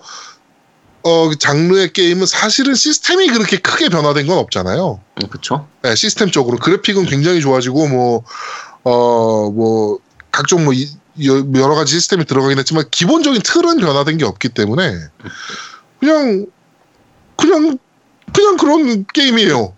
[1.05, 5.01] 어 장르의 게임은 사실은 시스템이 그렇게 크게 변화된 건 없잖아요.
[5.23, 5.67] 음, 그쵸.
[5.83, 8.25] 네, 시스템적으로 그래픽은 굉장히 좋아지고 뭐
[8.89, 9.99] 어 뭐
[10.31, 14.95] 각종 뭐 여- 여러 가지 시스템이 들어가긴 했지만 기본적인 틀은 변화된 게 없기 때문에
[16.01, 16.47] 그냥
[17.37, 17.79] 그냥
[18.33, 19.75] 그냥 그런 게임이에요.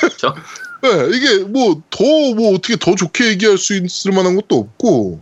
[0.00, 0.34] 그쵸.
[0.82, 2.04] 네, 이게 뭐 더
[2.34, 5.20] 뭐 어떻게 더 좋게 얘기할 수 있을 만한 것도 없고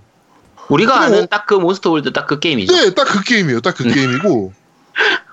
[0.69, 2.75] 우리가 아는 딱 그 몬스터 월드 딱 그 게임이죠.
[2.75, 3.61] 네, 딱 그 게임이에요.
[3.61, 3.93] 딱그 음.
[3.95, 5.24] 게임이고 어,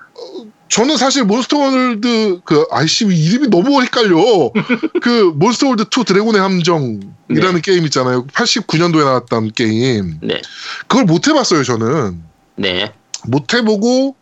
[0.72, 4.16] 저는 사실 몬스터 월드 그 아이씨 이름이 너무 헷갈려.
[5.02, 8.26] 그 몬스터 월드 2 드래곤의 함정이라는 게임 있잖아요.
[8.28, 10.18] 89년도에 나왔던 게임.
[10.22, 10.40] 네.
[10.86, 11.62] 그걸 못 해봤어요.
[11.62, 12.22] 저는
[12.56, 12.90] 네.
[13.26, 14.16] 못 해보고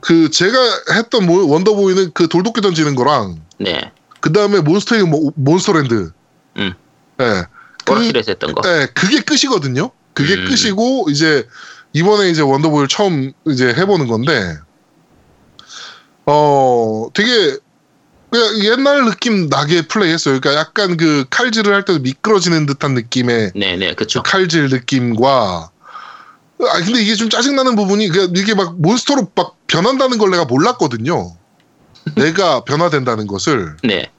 [0.00, 0.58] 그 제가
[0.94, 3.92] 했던 모- 원더보이는 그 돌도끼 던지는 거랑 네.
[4.20, 6.12] 그 다음에 몬스터 모, 몬스터랜드.
[6.56, 6.72] 음.
[7.18, 7.42] 네.
[7.84, 8.62] 그, 오락실에서 했던 거.
[8.62, 9.90] 네, 그게 끝이거든요.
[10.14, 10.48] 그게 음.
[10.48, 11.46] 끝이고 이제
[11.92, 14.56] 이번에 이제 원더보이를 처음 이제 해보는 건데
[16.26, 17.58] 어 되게
[18.30, 20.40] 그냥 옛날 느낌 나게 플레이했어요.
[20.40, 23.94] 그러니까 약간 그 칼질을 할 때도 미끄러지는 듯한 느낌의 네, 네.
[23.94, 24.22] 그쵸.
[24.22, 25.70] 칼질 느낌과
[26.60, 30.44] 아 근데 이게 좀 짜증 나는 부분이 그 이게 막 몬스터로 막 변한다는 걸 내가
[30.44, 31.36] 몰랐거든요.
[32.16, 34.10] 내가 변화된다는 것을 네.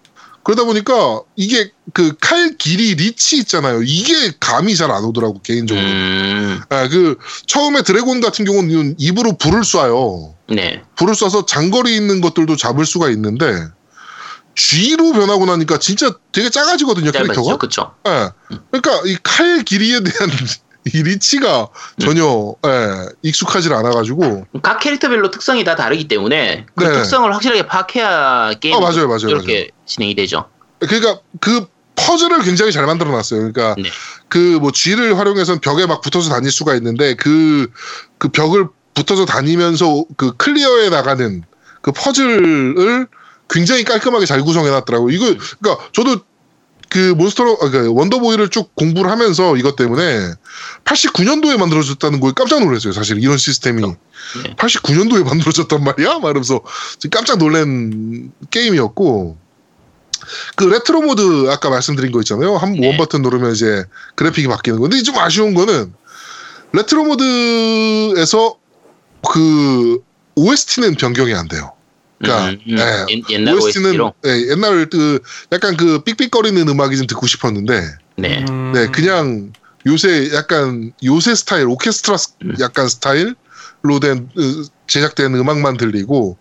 [0.45, 3.81] 그러다 보니까 이게 그 칼 길이 리치 있잖아요.
[3.83, 5.83] 이게 감이 잘 안 오더라고 개인적으로.
[5.85, 10.33] 음, 아, 그 처음에 드래곤 같은 경우는 입으로 불을 쏴요.
[10.55, 10.81] 네.
[10.95, 13.45] 불을 쏴서 장거리 있는 것들도 잡을 수가 있는데
[14.55, 17.33] G로 변하고 나니까 진짜 되게 작아지거든요 짧아지죠.
[17.33, 17.57] 캐릭터가.
[17.57, 17.93] 그쵸.
[18.07, 18.29] 예.
[18.71, 20.29] 그러니까 이 칼 길이에 대한
[20.93, 21.67] 이 리치가
[21.99, 24.45] 전혀 예, 익숙하지 않아가지고.
[24.61, 26.93] 각 캐릭터별로 특성이 다 다르기 때문에 그 네.
[26.93, 30.45] 특성을 확실하게 파악해야 게임이 아 맞아요, 맞아요, 이렇게 진행이 되죠.
[30.79, 33.51] 그러니까 그 퍼즐을 굉장히 잘 만들어 놨어요.
[33.51, 33.89] 그러니까 네.
[34.27, 37.71] 그뭐 G를 활용해서 벽에 막 붙어서 다닐 수가 있는데 그
[38.17, 41.43] 그 벽을 붙어서 다니면서 그 클리어해 나가는
[41.81, 43.07] 그 퍼즐을
[43.49, 45.11] 굉장히 깔끔하게 잘 구성해 놨더라고.
[45.11, 45.25] 요 이거
[45.59, 46.21] 그러니까 저도
[46.95, 50.31] 그 몬스터 아, 그 원더보이를 쭉 공부를 하면서 이것 때문에
[50.85, 52.93] 89년도에 만들어졌다는 거에 깜짝 놀랐어요.
[52.93, 53.97] 사실 이런 시스템이 네.
[54.55, 56.19] 89년도에 만들어졌단 말이야?
[56.19, 56.61] 말하면서
[57.11, 59.37] 깜짝 놀란 게임이었고
[60.55, 62.55] 그 레트로 모드 아까 말씀드린 거 있잖아요.
[62.55, 62.87] 한 네.
[62.87, 63.83] one 버튼 누르면 이제
[64.15, 65.93] 그래픽이 바뀌는 건데 좀 아쉬운 거는
[66.71, 68.55] 레트로 모드에서
[69.33, 70.01] 그
[70.35, 71.74] OST는 변경이 안 돼요.
[72.19, 72.77] 그러니까 음, 음.
[72.79, 74.11] 예, 옛- 옛날 OST는.
[74.25, 75.19] 예, 옛날 그
[75.51, 77.81] 약간 그 삑삑거리는 음악이 좀 듣고 싶었는데
[78.17, 78.45] 네.
[78.49, 78.71] 음.
[78.73, 79.51] 네 그냥
[79.85, 82.53] 요새 약간 요새 스타일 오케스트라 스- 음.
[82.59, 86.37] 약간 스타일로 된 으, 제작된 음악만 들리고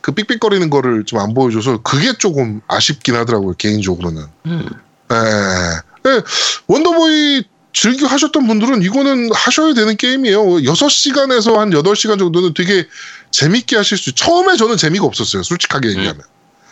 [0.00, 4.24] 그 삑삑거리는 거를 좀 안 보여줘서 그게 조금 아쉽긴 하더라고요 개인적으로는.
[4.46, 4.68] 음.
[5.12, 6.10] 예.
[6.10, 6.22] 예,
[6.68, 10.42] 원더보이 즐겨 하셨던 분들은 이거는 하셔야 되는 게임이에요.
[10.62, 12.86] 6시간에서 한 8시간 정도는 되게
[13.30, 15.42] 재밌게 하실 수, 처음에 저는 재미가 없었어요.
[15.42, 16.22] 솔직하게 얘기하면.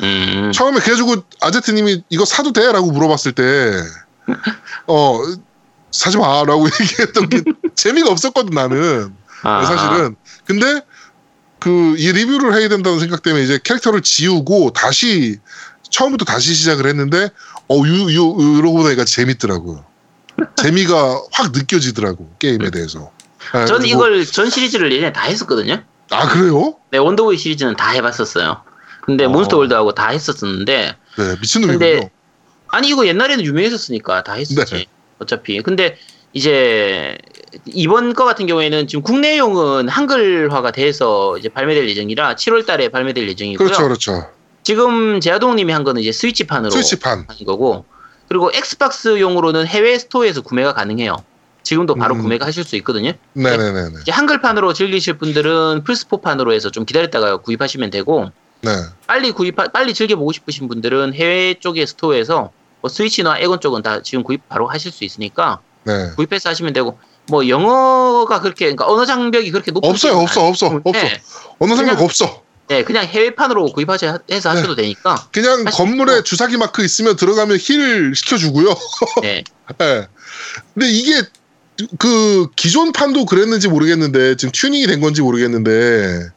[0.03, 0.53] 음.
[0.55, 2.71] 처음에 그래가지고 아제트님이 이거 사도 돼?
[2.73, 3.73] 라고 물어봤을 때,
[4.87, 5.21] 어,
[5.91, 6.45] 사지 마.
[6.45, 7.43] 라고 얘기했던 게
[7.75, 9.15] 재미가 없었거든, 나는.
[9.43, 10.17] 아, 사실은.
[10.45, 10.81] 근데
[11.61, 15.39] 그 이 리뷰를 해야 된다는 생각 때문에 이제 캐릭터를 지우고 다시
[15.91, 17.31] 처음부터 다시 시작을 했는데
[17.69, 19.85] 어, 유, 유, 이러고 보니까 재밌더라고요.
[20.57, 23.11] 재미가 확 느껴지더라고, 게임에 대해서.
[23.55, 25.83] 네, 전 그리고- 이걸 전 시리즈를 예전에 다 했었거든요.
[26.11, 26.77] 아, 그래요?
[26.91, 28.63] 네, 원더보이 시리즈는 다 해봤었어요.
[29.03, 29.29] 근데 어.
[29.29, 31.79] 몬스터 월드하고 다 했었었는데 네, 미친놈이군요.
[31.79, 32.11] 근데-
[32.69, 34.75] 아니 이거 옛날에는 유명했었으니까 다 했었지.
[34.75, 34.87] 네.
[35.19, 35.61] 어차피.
[35.63, 35.97] 근데
[36.33, 37.17] 이제
[37.65, 43.65] 이번 거 같은 경우에는 지금 국내용은 한글화가 돼서 이제 발매될 예정이라 7월 달에 발매될 예정이고요.
[43.67, 44.27] 그렇죠, 그렇죠.
[44.63, 47.27] 지금 제아동 님이 한 거는 이제 스위치판으로 스위치판.
[47.29, 47.85] 하는 거고
[48.29, 51.17] 그리고 엑스박스용으로는 해외 스토어에서 구매가 가능해요.
[51.67, 52.23] 지금도 바로 음.
[52.23, 53.13] 구매가 하실 수 있거든요.
[53.33, 53.97] 네네네네.
[54.03, 58.31] 이제 한글판으로 즐기실 분들은 플스4판으로 해서 좀 기다렸다가 구입하시면 되고
[58.63, 58.71] 네.
[59.09, 64.23] 빨리 구입 빨리 즐겨보고 싶으신 분들은 해외 쪽의 스토어에서 뭐 스위치나 엑원 쪽은 다 지금
[64.23, 66.11] 구입 바로 하실 수 있으니까 네.
[66.15, 66.99] 구입해서 하시면 되고
[67.29, 70.93] 뭐 영어가 그렇게 그러니까 언어 장벽이 그렇게 높은 없어요, 없어, 없어, 없어.
[70.93, 71.21] 네,
[71.59, 72.43] 상관 그냥- 없어.
[72.69, 76.23] 네, 그냥 해외판으로 구입하셔 해서 하셔도 되니까 그냥 건물에 있고.
[76.25, 78.75] 주사기 마크 있으면 들어가면 heal 시켜주고요.
[79.23, 79.45] 네, 예.
[80.75, 81.23] 근데 이게
[81.99, 86.29] 그 기존 판도 그랬는지 모르겠는데 지금 튜닝이 된 건지 모르겠는데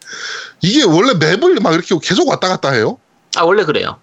[0.61, 2.97] 이게 원래 맵을 막 이렇게 계속 왔다 갔다 해요.
[3.35, 3.97] 아 원래 그래요.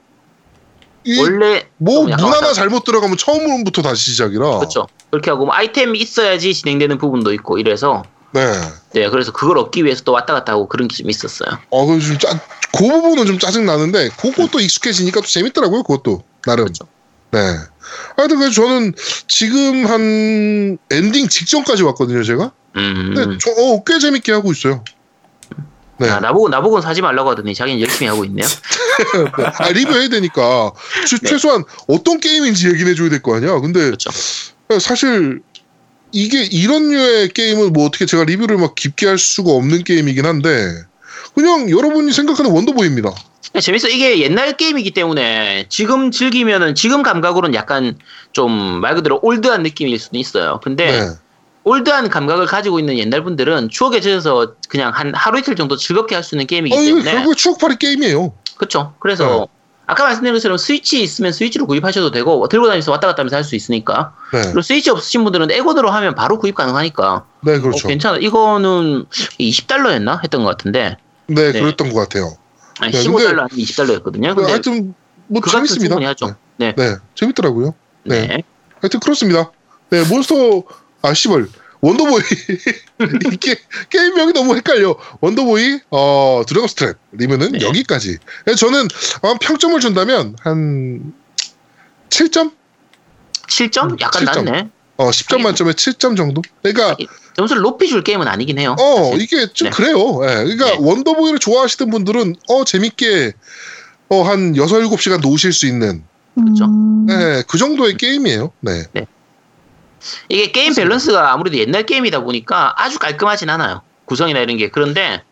[1.04, 4.58] 이 원래 뭐좀문 약간 하나 잘못 들어가면 처음부터 다시 시작이라.
[4.58, 4.88] 그렇죠.
[5.10, 8.42] 그렇게 하고 뭐 아이템이 있어야지 진행되는 부분도 있고 이래서 네.
[8.92, 11.58] 네 그래서 그걸 얻기 위해서 또 왔다 갔다 하고 그런 게 좀 있었어요.
[11.70, 12.40] 어, 그좀 짜,
[12.76, 15.82] 그 부분은 좀 짜증 나는데 그것도 익숙해지니까 또 재밌더라고요.
[15.84, 16.64] 그것도 나름.
[16.64, 16.86] 그렇죠.
[17.30, 17.40] 네.
[18.16, 18.94] 하여튼 그래서 저는
[19.28, 22.52] 지금 한 엔딩 직전까지 왔거든요, 제가.
[22.76, 23.12] 음.
[23.14, 24.84] 근데 저, 어, 꽤 재밌게 하고 있어요.
[25.98, 26.10] 네.
[26.10, 28.46] 아, 나보고 나보고는 사지 말라고 하더니 자기는 열심히 하고 있네요.
[28.46, 29.44] 네.
[29.58, 30.72] 아, 리뷰해야 되니까
[31.08, 31.28] 최, 네.
[31.30, 33.58] 최소한 어떤 게임인지 얘기해 줘야 될 거 아니야.
[33.60, 34.10] 근데 그렇죠.
[34.78, 35.40] 사실
[36.12, 40.50] 이게 이런 류의 게임은 뭐 어떻게 제가 리뷰를 막 깊게 할 수가 없는 게임이긴 한데
[41.36, 43.10] 그냥 여러분이 생각하는 원더보이입니다.
[43.52, 43.88] 네, 재밌어.
[43.88, 47.96] 이게 옛날 게임이기 때문에 지금 즐기면은 지금 감각으로는 약간
[48.32, 50.60] 좀 말 그대로 올드한 느낌일 수도 있어요.
[50.64, 51.08] 근데 네.
[51.64, 56.24] 올드한 감각을 가지고 있는 옛날 분들은 추억에 젖어서 그냥 한 하루 이틀 정도 즐겁게 할
[56.24, 58.32] 수 있는 게임이기 어, 이거 때문에 결국에 추억팔이 게임이에요.
[58.56, 58.94] 그렇죠.
[58.98, 59.46] 그래서 네.
[59.88, 63.54] 아까 말씀드린 것처럼 스위치 있으면 스위치로 구입하셔도 되고 들고 다니면서 왔다 갔다 하면서 할 수
[63.56, 67.86] 있으니까 네, 그리고 스위치 없으신 분들은 에고드로 하면 바로 구입 가능하니까 네 그렇죠.
[67.86, 68.18] 어, 괜찮아.
[68.18, 69.04] 이거는
[69.40, 70.96] 20달러였나 했던 것 같은데
[71.26, 71.60] 네, 네.
[71.60, 72.36] 그랬던 것 같아요.
[72.78, 74.36] 아니, 네, 15달러 아니면 20달러였거든요.
[74.36, 74.94] 근데 하여튼
[75.28, 75.96] 뭐그 값은 재밌습니다.
[75.98, 76.14] 네.
[76.58, 77.74] 네, 네, 재밌더라고요.
[78.04, 78.26] 네.
[78.26, 78.42] 네.
[78.80, 79.50] 하여튼 그렇습니다.
[79.90, 80.62] 네, 몬스터
[81.02, 81.46] 아 씨발
[81.80, 82.20] 원더보이
[83.32, 83.56] 이게
[83.90, 84.96] 게임명이 너무 헷갈려.
[85.20, 87.60] 원더보이 어 드래곤스 트랩 리뷰는 네.
[87.66, 88.18] 여기까지.
[88.44, 88.88] 그래서 저는
[89.22, 91.12] 어, 평점을 준다면 한
[92.08, 92.52] 7점?
[93.48, 94.00] 7점?
[94.00, 94.44] 약간 7점.
[94.44, 94.70] 낮네.
[94.98, 96.42] 어 10점 만점에 7점 정도.
[96.62, 96.96] 그러니까
[97.34, 98.76] 점수를 높이 줄 게임은 아니긴 해요.
[98.78, 99.20] 어 사실.
[99.22, 99.76] 이게 좀 네.
[99.76, 99.98] 그래요.
[100.22, 100.44] 예.
[100.44, 100.76] 그러니까 네.
[100.80, 103.32] 원더보이를 좋아하시는 분들은 어 재밌게
[104.08, 106.04] 어 한 6, 7시간 놓으실 수 있는
[106.34, 106.64] 그렇죠.
[106.66, 108.52] 음, 네, 그 정도의 게임이에요.
[108.60, 108.84] 네.
[110.28, 113.82] 이게 게임 밸런스가 아무래도 옛날 게임이다 보니까 아주 깔끔하진 않아요.
[114.04, 114.70] 구성이나 이런 게.
[114.70, 115.22] 그런데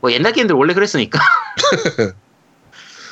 [0.00, 1.20] 뭐 옛날 게임들 원래 그랬으니까.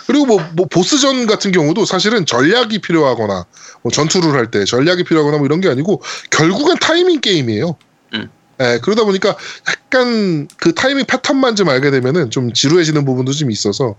[0.07, 3.45] 그리고 뭐, 뭐 보스전 같은 경우도 사실은 전략이 필요하거나
[3.83, 7.77] 뭐 전투를 할 때 전략이 필요하거나 뭐 이런 게 아니고 결국엔 타이밍 게임이에요.
[8.15, 8.31] 음.
[8.61, 9.37] 예, 그러다 보니까
[9.69, 13.97] 약간 그 타이밍 패턴만 좀 알게 되면은 좀 지루해지는 부분도 좀 있어서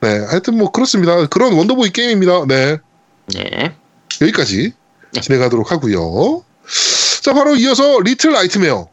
[0.00, 1.26] 네, 하여튼 뭐 그렇습니다.
[1.26, 2.46] 그런 원더보이 게임입니다.
[2.46, 2.78] 네,
[3.28, 3.74] 네.
[4.20, 4.72] 여기까지
[5.14, 5.20] 네.
[5.20, 6.44] 진행하도록 하고요.
[7.22, 8.88] 자, 바로 이어서 리틀 나이트메어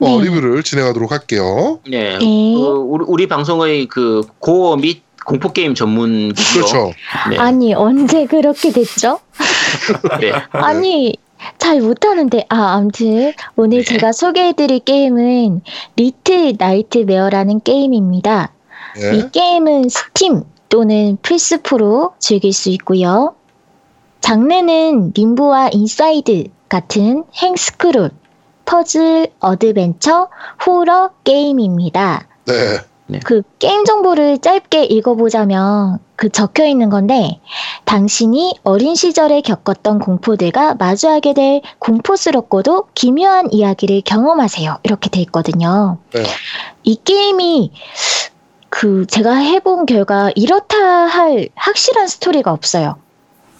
[0.00, 0.24] 어, 네.
[0.24, 1.80] 리뷰를 진행하도록 할게요.
[1.88, 2.18] 네.
[2.18, 2.18] 네.
[2.18, 6.32] 그 우리, 우리 방송의 그 고어 및 공포 게임 전문.
[6.32, 6.92] 그렇죠.
[7.30, 7.36] 네.
[7.38, 9.20] 아니 언제 그렇게 됐죠?
[10.20, 10.32] 네.
[10.52, 11.16] 아니
[11.58, 13.84] 잘 못하는데 아 아무튼 오늘 네.
[13.84, 15.62] 제가 소개해드릴 게임은
[15.96, 18.52] 리틀 나이트메어라는 게임입니다.
[19.02, 19.16] 예.
[19.16, 23.34] 이 게임은 스팀 또는 플스4로 즐길 수 있고요.
[24.20, 28.10] 장르는 림보와 인사이드 같은 횡스크롤,
[28.64, 30.28] 퍼즐, 어드벤처,
[30.64, 32.26] 호러 게임입니다.
[32.46, 32.54] 네.
[33.24, 37.40] 그 게임 정보를 짧게 읽어보자면 그 적혀 있는 건데
[37.84, 44.78] 당신이 어린 시절에 겪었던 공포들과 마주하게 될 공포스럽고도 기묘한 이야기를 경험하세요.
[44.84, 45.98] 이렇게 돼 있거든요.
[46.12, 46.22] 네.
[46.82, 47.72] 이 게임이
[48.70, 52.96] 그 제가 해본 결과 이렇다 할 확실한 스토리가 없어요.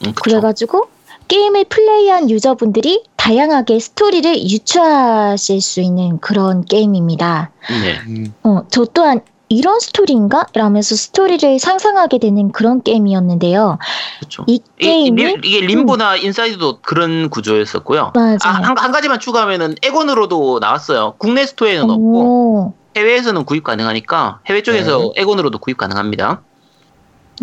[0.07, 0.13] 음.
[0.15, 0.89] 그래가지고
[1.29, 7.51] 게임을 플레이한 유저분들이 다양하게 스토리를 유추하실 수 있는 그런 게임입니다.
[7.83, 7.99] 네.
[8.07, 9.23] 음, 어, 저 또한
[9.55, 10.47] 이런 스토리인가?
[10.55, 13.79] 라면서 스토리를 상상하게 되는 그런 게임이었는데요.
[14.19, 14.45] 그렇죠.
[14.47, 18.13] 이 이, 이, 게임이 리- 이게 림보나 인사이드도 그런 구조였었고요.
[18.15, 18.39] 맞아요.
[18.45, 21.15] 아, 한, 한 가지만 추가하면은 엑원으로도 나왔어요.
[21.19, 26.43] 국내 스토어에는 없고 오, 해외에서는 구입 가능하니까 해외 쪽에서 엑원으로도 구입 가능합니다.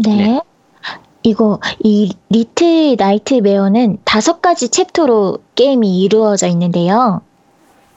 [0.03, 0.15] 네.
[0.15, 0.41] 네.
[1.23, 7.21] 이거 이 리틀 나이트 메어는 다섯 가지 챕터로 게임이 이루어져 있는데요.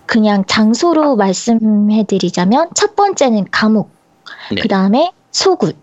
[0.07, 3.94] 그냥 장소로 말씀해드리자면 첫 번째는 감옥,
[4.51, 4.61] 네.
[4.61, 5.75] 그 다음에 소굴,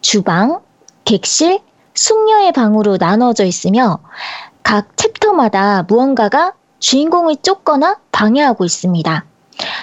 [0.00, 0.60] 주방,
[1.04, 1.60] 객실,
[1.94, 3.98] 숙녀의 방으로 나눠져 있으며
[4.62, 9.24] 각 챕터마다 무언가가 주인공을 쫓거나 방해하고 있습니다.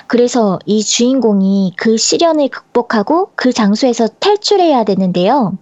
[0.07, 5.57] 그래서 이 주인공이 그 시련을 극복하고 그 장소에서 탈출해야 되는데요.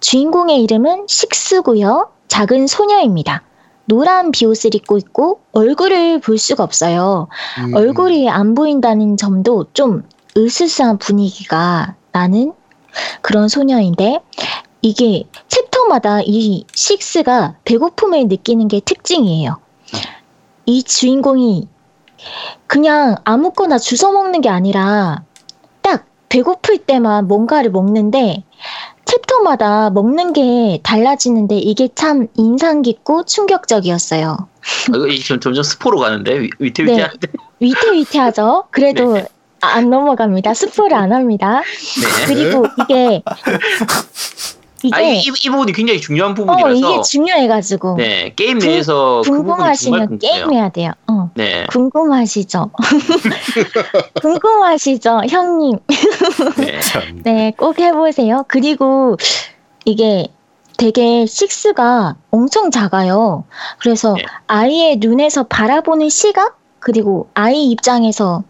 [0.00, 2.10] 주인공의 이름은 식스고요.
[2.28, 3.42] 작은 소녀입니다.
[3.84, 7.28] 노란 비옷을 입고 있고 얼굴을 볼 수가 없어요.
[7.58, 10.04] 음, 얼굴이 안 보인다는 점도 좀
[10.36, 12.52] 으스스한 분위기가 나는
[13.22, 14.20] 그런 소녀인데
[14.82, 19.58] 이게 챕터마다 이 식스가 배고픔을 느끼는 게 특징이에요.
[20.66, 21.68] 이 주인공이
[22.66, 25.24] 그냥 아무거나 주워 먹는 게 아니라
[25.82, 28.44] 딱 배고플 때만 뭔가를 먹는데
[29.04, 34.36] 챕터마다 먹는 게 달라지는데 이게 참 인상 깊고 충격적이었어요.
[34.94, 37.28] 어, 이거 점- 점점 스포로 가는데 위- 위태위태한데.
[37.58, 38.66] 위태위태하죠.
[38.70, 39.26] 그래도 네.
[39.60, 40.54] 안 넘어갑니다.
[40.54, 41.60] 스포를 안 합니다.
[41.60, 42.26] 네.
[42.26, 43.22] 그리고 이게
[44.82, 48.68] 이게 아, 이, 이, 이 부분이 굉장히 중요한 어 부분이라서 이게 중요해가지고 네 게임 궁-
[48.68, 50.18] 내에서 그 부분이 정말 궁금하시면 궁금해요.
[50.46, 50.92] 게임해야 돼요.
[51.06, 51.30] 어.
[51.34, 52.70] 네, 궁금하시죠?
[54.22, 55.78] 궁금하시죠, 형님?
[56.56, 56.80] 네.
[56.80, 57.20] 참.
[57.22, 58.44] 네, 꼭 해보세요.
[58.48, 59.16] 그리고
[59.84, 60.28] 이게
[60.78, 63.44] 되게 식스가 엄청 작아요.
[63.80, 64.22] 그래서 네.
[64.46, 66.58] 아이의 눈에서 바라보는 시각?
[66.80, 68.42] 그리고 아이 입장에서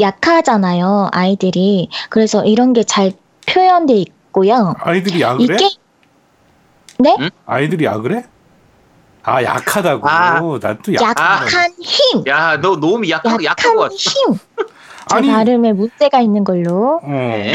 [0.00, 1.88] 약하잖아요, 아이들이.
[2.10, 3.12] 그래서 이런 게 잘
[3.48, 4.74] 표현돼 있고요.
[4.80, 5.44] 아이들이 약을 해?
[5.54, 5.68] 이게
[6.98, 7.16] 네?
[7.46, 8.24] 아이들이 약을 해?
[9.22, 10.08] 아 약하다고.
[10.08, 10.40] 아.
[10.60, 11.02] 난또 약.
[11.02, 12.26] 약한 힘!
[12.28, 13.94] 야, 너 너무 약하, 약하고 약한 왔어.
[13.96, 14.34] 힘!
[15.08, 15.28] 제 아니.
[15.30, 17.00] 발음에 문제가 있는 걸로.
[17.02, 17.08] 어.
[17.08, 17.54] 네.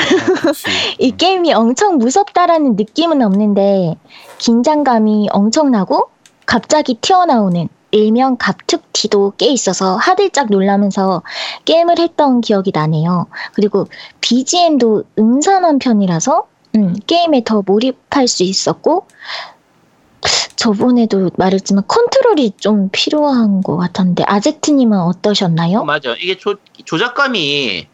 [1.00, 3.96] 이 게임이 엄청 무섭다라는 느낌은 없는데
[4.38, 6.10] 긴장감이 엄청나고
[6.46, 11.23] 갑자기 튀어나오는 일명 갑툭튀도 꽤 있어서 하들짝 놀라면서
[11.65, 13.27] 게임을 했던 기억이 나네요.
[13.54, 13.88] 그리고
[14.21, 19.08] BGM도 음산한 편이라서 음, 게임에 더 몰입할 수 있었고
[20.56, 25.84] 저번에도 말했지만 컨트롤이 좀 필요한 것 같았는데 아제트님은 어떠셨나요?
[25.84, 26.15] 맞아.
[26.19, 27.88] 이게 조, 조작감이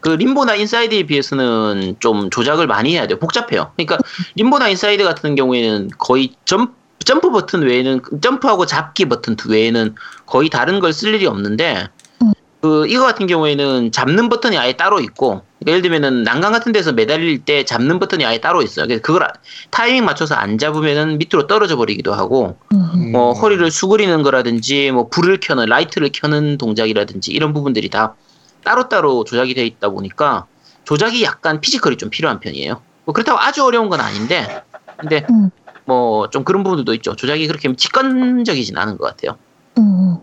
[0.00, 3.18] 그 림보나 인사이드에 비해서는 좀 조작을 많이 해야 돼요.
[3.18, 3.72] 복잡해요.
[3.76, 3.98] 그러니까
[4.36, 6.74] 림보나 인사이드 같은 경우에는 거의 점,
[7.08, 9.94] 점프 버튼 외에는 점프하고 잡기 버튼 외에는
[10.26, 11.88] 거의 다른 걸 쓸 일이 없는데
[12.20, 12.32] 음.
[12.60, 16.92] 그 이거 같은 경우에는 잡는 버튼이 아예 따로 있고 그러니까 예를 들면은 난간 같은 데서
[16.92, 18.86] 매달릴 때 잡는 버튼이 아예 따로 있어요.
[18.86, 19.32] 그래서 그걸 아-
[19.70, 25.40] 타이밍 맞춰서 안 잡으면은 밑으로 떨어져 버리기도 하고 음, 뭐 허리를 수그리는 거라든지 뭐 불을
[25.40, 28.16] 켜는 라이트를 켜는 동작이라든지 이런 부분들이 다
[28.64, 30.44] 따로따로 조작이 돼 있다 보니까
[30.84, 32.82] 조작이 약간 피지컬이 좀 필요한 편이에요.
[33.06, 34.62] 뭐 그렇다고 아주 어려운 건 아닌데
[34.98, 35.50] 근데 음.
[35.88, 37.16] 뭐 좀 그런 부분들도 있죠.
[37.16, 39.38] 조작이 그렇게 직관적이진 않은 것 같아요.
[39.78, 40.18] 음,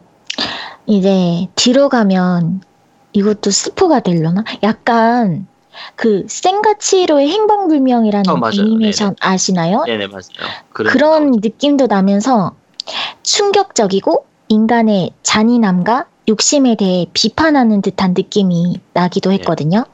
[0.85, 2.61] 이제 뒤로 가면
[3.13, 4.43] 이것도 스포가 되려나?
[4.63, 5.47] 약간
[5.95, 8.39] 그 센가치로의 행방불명이라는 어.
[8.53, 9.83] 애니메이션 아시나요?
[9.85, 10.21] 네네 맞아요.
[10.71, 12.53] 그런 그런 느낌도 나면서
[13.23, 19.37] 충격적이고 인간의 잔인함과 욕심에 대해 비판하는 듯한 느낌이 나기도 네.
[19.37, 19.85] 했거든요.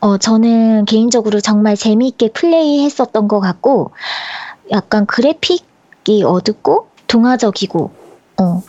[0.00, 3.90] 어, 저는 개인적으로 정말 재미있게 플레이했었던 것 같고,
[4.70, 7.90] 약간 그래픽이 어둡고 동화적이고,
[8.40, 8.62] 어,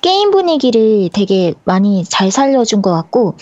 [0.00, 3.34] 게임 분위기를 되게 많이 잘 살려준 것 같고,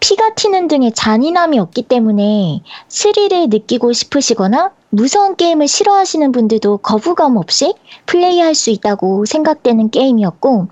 [0.00, 7.74] 피가 튀는 등의 잔인함이 없기 때문에 스릴을 느끼고 싶으시거나 무서운 게임을 싫어하시는 분들도 거부감 없이
[8.06, 10.68] 플레이할 수 있다고 생각되는 게임이었고,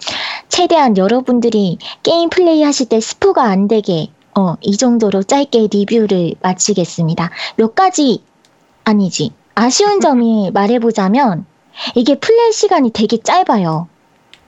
[0.48, 7.30] 최대한 여러분들이 게임 플레이하실 때 스포가 안 되게 어, 이 정도로 짧게 리뷰를 마치겠습니다.
[7.56, 8.22] 몇 가지
[8.84, 9.32] 아니지.
[9.64, 11.44] 아쉬운 점이 말해보자면
[11.94, 13.88] 이게 플레이 시간이 되게 짧아요.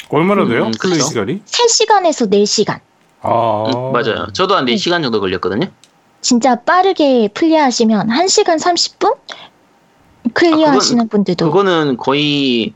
[0.09, 0.64] 얼마나 돼요?
[0.66, 0.98] 음, 플레이.
[1.01, 1.42] 시간이?
[1.44, 2.81] 3시간에서 4시간.
[3.20, 4.29] 아 음, 맞아요.
[4.33, 4.75] 저도 한 음.
[4.75, 5.66] 4시간 정도 걸렸거든요.
[6.22, 9.16] 진짜 빠르게 플레이하시면 1시간 30분?
[10.33, 12.72] 클리어하시는 분들도 그거는 거의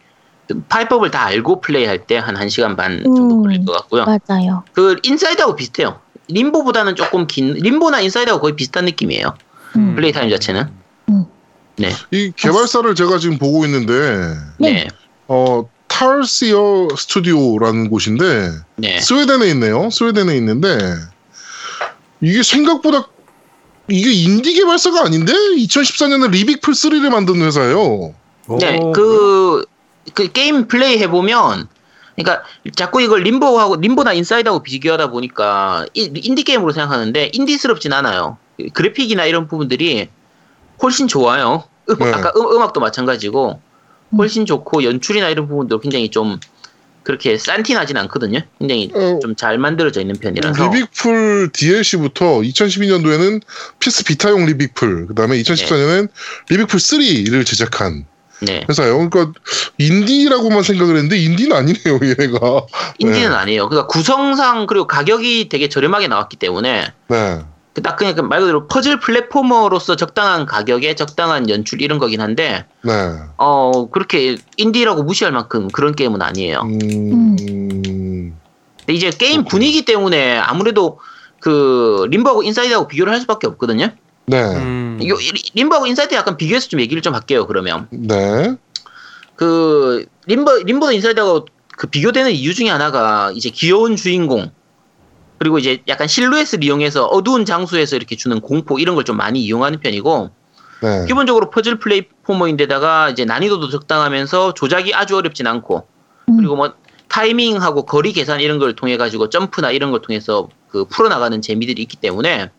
[0.69, 3.43] 파훼법을 다 알고 플레이할 때 한 1시간 반 정도 음.
[3.45, 4.05] 걸릴 것 같고요.
[4.05, 4.63] 맞아요.
[4.73, 6.01] 그 인사이드하고 비슷해요.
[6.29, 9.35] 림보보다는 조금 긴 림보나 인사이드하고 거의 비슷한 느낌이에요.
[9.77, 9.95] 음.
[9.95, 10.85] 플레이 타임 자체는.
[12.11, 14.73] 이 개발사를 제가 지금 보고 있는데 네.
[14.73, 14.89] 네.
[15.29, 19.01] 어 탈시어 스튜디오라는 곳인데 네.
[19.01, 19.91] 스웨덴에 있네요.
[19.91, 20.79] 스웨덴에 있는데
[22.21, 23.09] 이게 생각보다
[23.89, 28.15] 이게 인디 개발사가 아닌데 2014년에 리빅플 3를 만든 회사예요.
[28.61, 28.79] 네.
[28.81, 29.65] 어, 그,
[30.15, 31.69] 그 게임 플레이 해보면
[32.17, 38.39] 그러니까 자꾸 이걸 림보하고 림보나 인사이드하고 비교하다 보니까 이- 인디 게임으로 생각하는데 인디스럽진 않아요.
[38.73, 40.09] 그래픽이나 이런 부분들이
[40.83, 41.65] 훨씬 좋아요.
[41.89, 42.13] 음, 네.
[42.13, 43.61] 아까 음악도 마찬가지고
[44.17, 46.39] 훨씬 좋고 연출이나 이런 부분도 굉장히 좀
[47.03, 48.41] 그렇게 싼티나진 않거든요.
[48.59, 50.71] 굉장히 어, 좀잘 만들어져 있는 편이라서.
[50.71, 53.43] 리빅플 DLC부터 2012년도에는
[53.79, 56.09] PS 비타용 리빅플, 그다음에 2014년에는
[56.49, 58.07] 리빅플 3를 제작한
[58.41, 58.67] 네.
[58.69, 59.09] 회사예요.
[59.09, 59.41] 그러니까
[59.79, 62.67] 인디라고만 생각을 했는데 인디는 아니네요, 얘네가.
[62.99, 63.35] 인디는 네.
[63.35, 63.69] 아니에요.
[63.69, 67.41] 그러니까 구성상 그리고 가격이 되게 저렴하게 나왔기 때문에 네.
[67.77, 72.93] 그딱 그냥 그말 그대로 퍼즐 platformer로서 적당한 가격에 적당한 연출 이런 거긴 한데 네.
[73.37, 76.63] 어 그렇게 인디라고 무시할 만큼 그런 게임은 아니에요.
[76.63, 77.37] 음,
[78.79, 79.49] 근데 이제 게임 그렇군요.
[79.51, 81.01] 분위기 때문에 아무래도
[81.39, 83.91] 그 림보하고 인사이드하고 비교를 할 수밖에 없거든요.
[84.25, 84.41] 네.
[84.43, 84.99] 음.
[85.07, 85.19] 요-
[85.55, 87.47] 림보하고 인사이드 약간 비교해서 좀 얘기를 좀 할게요.
[87.47, 88.57] 그러면 네.
[89.35, 91.45] 그 림보 림보도 인사이드하고
[91.77, 94.51] 그 비교되는 이유 중에 하나가 이제 귀여운 주인공
[95.39, 99.81] 그리고 이제 약간 실루엣을 이용해서 어두운 장소에서 이렇게 주는 공포 이런 걸 좀 많이 이용하는
[99.81, 100.31] 편이고
[100.83, 101.05] 네.
[101.07, 105.87] 기본적으로 퍼즐 platformer인데다가 이제 난이도도 적당하면서 조작이 아주 어렵진 않고
[106.29, 106.37] 음.
[106.37, 106.73] 그리고 뭐
[107.09, 111.97] 타이밍하고 거리 계산 이런 걸 통해 가지고 점프나 이런 걸 통해서 그 풀어나가는 재미들이 있기
[111.99, 112.51] 때문에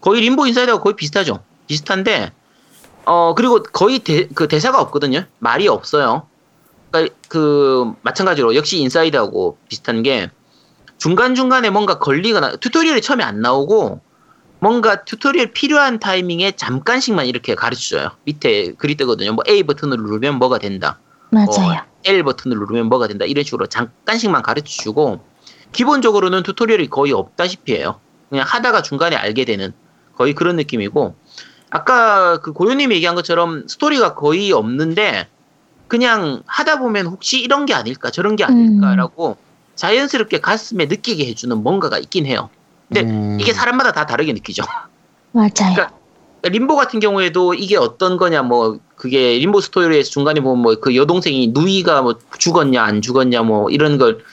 [0.00, 1.40] 거의 림보 인사이드하고 거의 비슷하죠.
[1.68, 2.32] 비슷한데
[3.04, 5.24] 어 그리고 거의 대, 그 대사가 없거든요.
[5.38, 6.26] 말이 없어요.
[6.90, 10.30] 그러니까 그 마찬가지로 역시 인사이드하고 비슷한 게
[11.02, 14.00] 중간 중간에 뭔가 걸리거나 튜토리얼이 처음에 안 나오고
[14.60, 18.10] 뭔가 튜토리얼 필요한 타이밍에 잠깐씩만 이렇게 가르쳐줘요.
[18.22, 19.32] 밑에 글이 뜨거든요.
[19.32, 21.00] 뭐 A 버튼을 누르면 뭐가 된다.
[21.30, 21.80] 맞아요.
[21.80, 23.24] 어, L 버튼을 누르면 뭐가 된다.
[23.24, 25.24] 이런 식으로 잠깐씩만 가르쳐주고
[25.72, 27.98] 기본적으로는 튜토리얼이 거의 없다시피 해요.
[28.30, 29.72] 그냥 하다가 중간에 알게 되는
[30.14, 31.16] 거의 그런 느낌이고
[31.70, 35.26] 아까 그 고요님이 얘기한 것처럼 스토리가 거의 없는데
[35.88, 39.36] 그냥 하다 보면 혹시 이런 게 아닐까 저런 게 아닐까라고
[39.74, 42.50] 자연스럽게 가슴에 느끼게 해주는 뭔가가 있긴 해요.
[42.88, 43.38] 근데 음.
[43.40, 44.62] 이게 사람마다 다 다르게 느끼죠.
[45.32, 45.48] 맞아요.
[45.50, 45.92] 그러니까
[46.44, 51.52] 림보 같은 경우에도 이게 어떤 거냐 뭐 그게 림보 스토리에서 중간에 보면 뭐 그 여동생이
[51.54, 54.24] 누이가 뭐 죽었냐 안 죽었냐 뭐 이런 걸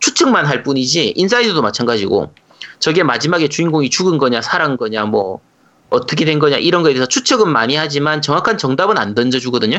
[0.00, 2.32] 추측만 할 뿐이지 Inside도 마찬가지고
[2.78, 5.40] 저게 마지막에 주인공이 죽은 거냐 살한 거냐 뭐
[5.88, 9.78] 어떻게 된 거냐 이런 거에 대해서 추측은 많이 하지만 정확한 정답은 안 던져주거든요.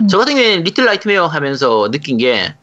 [0.00, 0.08] 음.
[0.08, 2.56] 저 같은 경우에는 Little Nightmare 하면서 느낀 게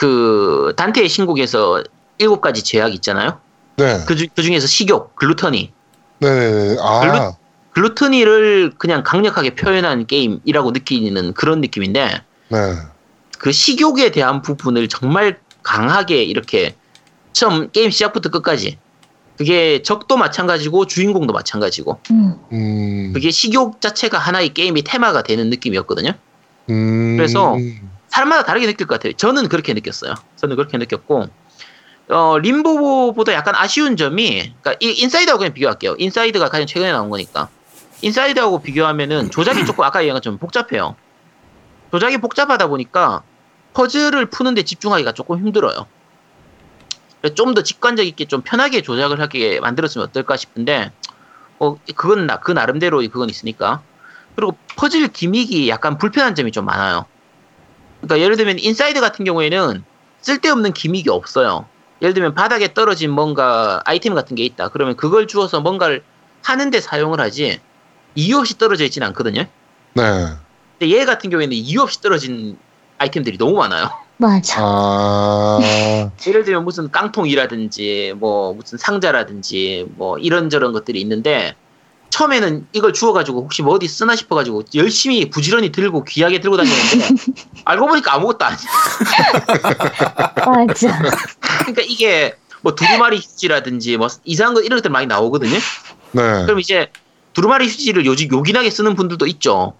[0.00, 1.84] 그 단테의 신곡에서
[2.16, 3.38] 일곱 가지 죄악 있잖아요.
[3.76, 4.02] 네.
[4.06, 5.74] 그, 주, 그 중에서 식욕, gluttony,
[6.20, 6.76] 네네네.
[6.80, 7.00] 아.
[7.02, 7.34] glu-
[7.72, 12.58] gluttony를 그냥 강력하게 표현한 게임이라고 느끼는 그런 느낌인데 네.
[13.38, 16.74] 그 식욕에 대한 부분을 정말 강하게 이렇게
[17.34, 18.78] 처음 게임 시작부터 끝까지
[19.36, 22.34] 그게 적도 마찬가지고 주인공도 마찬가지고 음.
[22.52, 23.10] 음.
[23.12, 26.12] 그게 식욕 자체가 하나의 게임의 테마가 되는 느낌이었거든요.
[26.70, 27.16] 음.
[27.18, 27.56] 그래서
[28.10, 29.12] 사람마다 다르게 느낄 것 같아요.
[29.14, 30.14] 저는 그렇게 느꼈어요.
[30.36, 31.28] 저는 그렇게 느꼈고
[32.08, 35.94] 어, Limbo보다 약간 아쉬운 점이 그러니까 이 Inside하고 그냥 비교할게요.
[35.98, 37.48] Inside가 가장 최근에 나온 거니까
[38.02, 40.96] Inside하고 비교하면은 조작이 조금 아까 얘기한 것처럼 복잡해요.
[41.92, 43.22] 조작이 복잡하다 보니까
[43.74, 45.86] 퍼즐을 푸는데 집중하기가 조금 힘들어요.
[47.34, 50.90] 좀 더 직관성 있게 좀 편하게 조작을 하게 만들었으면 어떨까 싶은데
[51.58, 53.82] 어 그건 나 그 나름대로 그건 있으니까
[54.34, 57.04] 그리고 퍼즐 gimmick이 약간 불편한 점이 좀 많아요.
[58.00, 59.84] 그러니까 예를 들면 Inside 같은 경우에는
[60.20, 61.66] 쓸데없는 gimmick이 없어요.
[62.02, 64.68] 예를 들면 바닥에 떨어진 뭔가 아이템 같은 게 있다.
[64.68, 66.02] 그러면 그걸 주워서 뭔가를
[66.42, 67.60] 하는데 사용을 하지
[68.14, 69.44] 이유 없이 떨어져 있지는 않거든요.
[69.94, 70.02] 네.
[70.78, 72.58] 근데 얘 같은 경우에는 이유 없이 떨어진
[72.98, 73.90] 아이템들이 너무 많아요.
[74.16, 74.60] 맞아.
[74.62, 75.58] 아.
[76.26, 81.54] 예를 들면 무슨 깡통이라든지 뭐 무슨 상자라든지 뭐 이런저런 것들이 있는데
[82.10, 87.08] 처음에는 이걸 주워가지고 혹시 뭐 어디 쓰나 싶어가지고 열심히 부지런히 들고 귀하게 들고 다니는데
[87.64, 88.58] 알고 보니까 아무것도 아니야.
[90.44, 91.02] 맞아.
[91.60, 95.58] 그러니까 이게 뭐 두루마리 휴지라든지 뭐 이상한 거 이런 것들 많이 나오거든요.
[96.12, 96.44] 네.
[96.44, 96.90] 그럼 이제
[97.32, 99.74] 두루마리 휴지를 요즘 요긴하게 쓰는 분들도 있죠.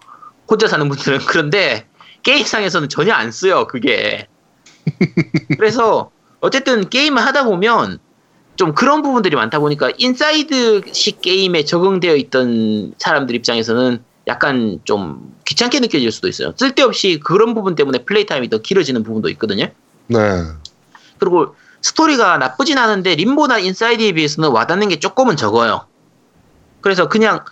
[0.49, 1.87] 혼자 사는 분들은 그런데
[2.23, 3.67] 게임상에서는 전혀 안 써요.
[3.67, 4.29] 그게.
[5.59, 6.11] 그래서
[6.41, 7.99] 어쨌든 게임을 하다 보면
[8.61, 16.13] 좀 그런 부분들이 많다 보니까 인사이드식 게임에 적응되어 있던 사람들 입장에서는 약간 좀 귀찮게 느껴질
[16.13, 16.53] 수도 있어요.
[16.59, 19.69] 쓸데없이 그런 부분 때문에 플레이 타임이 더 길어지는 부분도 있거든요.
[20.09, 20.19] 네.
[21.17, 25.87] 그리고 스토리가 나쁘진 않은데 Limbo나 Inside에 비해서는 와닿는 게 조금은 적어요.
[26.83, 27.43] 그래서 그냥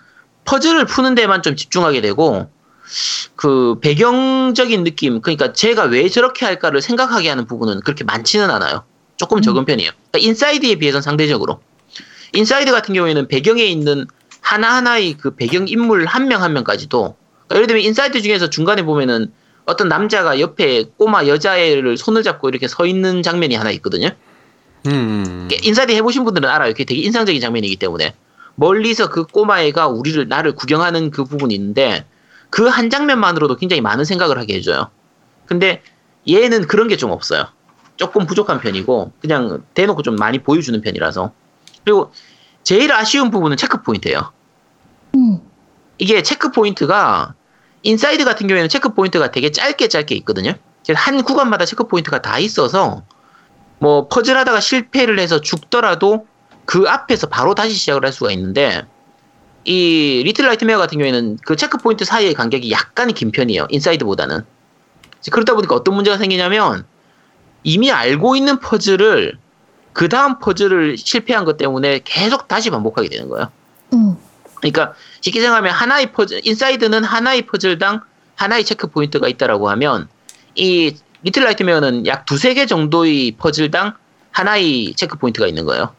[0.44, 2.50] 퍼즐을 푸는 데만 좀 집중하게 되고
[3.34, 8.84] 그 배경적인 느낌 그러니까 쟤가 왜 저렇게 할까를 생각하게 하는 부분은 그렇게 많지는 않아요.
[9.18, 9.90] 조금 적은 편이에요.
[10.10, 11.60] 그러니까 Inside에 비해서는 상대적으로
[12.32, 14.06] Inside 같은 경우에는 배경에 있는
[14.40, 17.16] 하나하나의 그 배경 인물 한 명 한 명까지도
[17.48, 19.30] 그러니까 예를 들면 Inside 중에서 중간에 보면은
[19.66, 24.08] 어떤 남자가 옆에 꼬마 여자애를 손을 잡고 이렇게 서 있는 장면이 하나 있거든요.
[24.86, 25.48] 음.
[25.62, 26.72] Inside 해보신 분들은 알아요.
[26.72, 28.14] 그게 되게 인상적인 장면이기 때문에
[28.54, 32.04] 멀리서 그 꼬마애가 우리를 나를 구경하는 그 부분이 있는데
[32.50, 34.88] 그 한 장면만으로도 굉장히 많은 생각을 하게 해줘요.
[35.46, 35.82] 근데
[36.28, 37.46] 얘는 그런 게 좀 없어요.
[37.99, 41.32] 조금 부족한 편이고 그냥 대놓고 좀 많이 보여주는 편이라서
[41.84, 42.11] 그리고
[42.62, 44.32] 제일 아쉬운 부분은 체크 포인트예요.
[45.14, 45.40] 음.
[45.99, 47.34] 이게 체크 포인트가
[47.82, 50.55] Inside 같은 경우에는 체크 포인트가 되게 짧게 짧게 있거든요.
[50.94, 53.03] 한 구간마다 체크 포인트가 다 있어서
[53.78, 56.26] 뭐 퍼즐하다가 실패를 해서 죽더라도
[56.64, 58.86] 그 앞에서 바로 다시 시작을 할 수가 있는데
[59.64, 63.66] 이 Little Nightmare 같은 경우에는 그 체크 포인트 사이의 간격이 약간 긴 편이에요.
[63.70, 64.44] Inside보다는.
[65.32, 66.86] 그러다 보니까 어떤 문제가 생기냐면
[67.62, 69.38] 이미 알고 있는 퍼즐을
[69.92, 73.50] 그 다음 퍼즐을 실패한 것 때문에 계속 다시 반복하게 되는 거예요.
[73.94, 74.16] 음.
[74.56, 78.02] 그러니까 쉽게 생각하면 하나의 퍼즐, Inside는 하나의 퍼즐당
[78.36, 80.09] 하나의 체크 포인트가 있다라고 하면
[80.54, 83.94] 이 Little Nightmare는 약 두세 개 정도의 퍼즐당
[84.30, 85.94] 하나의 체크 포인트가 있는 거예요.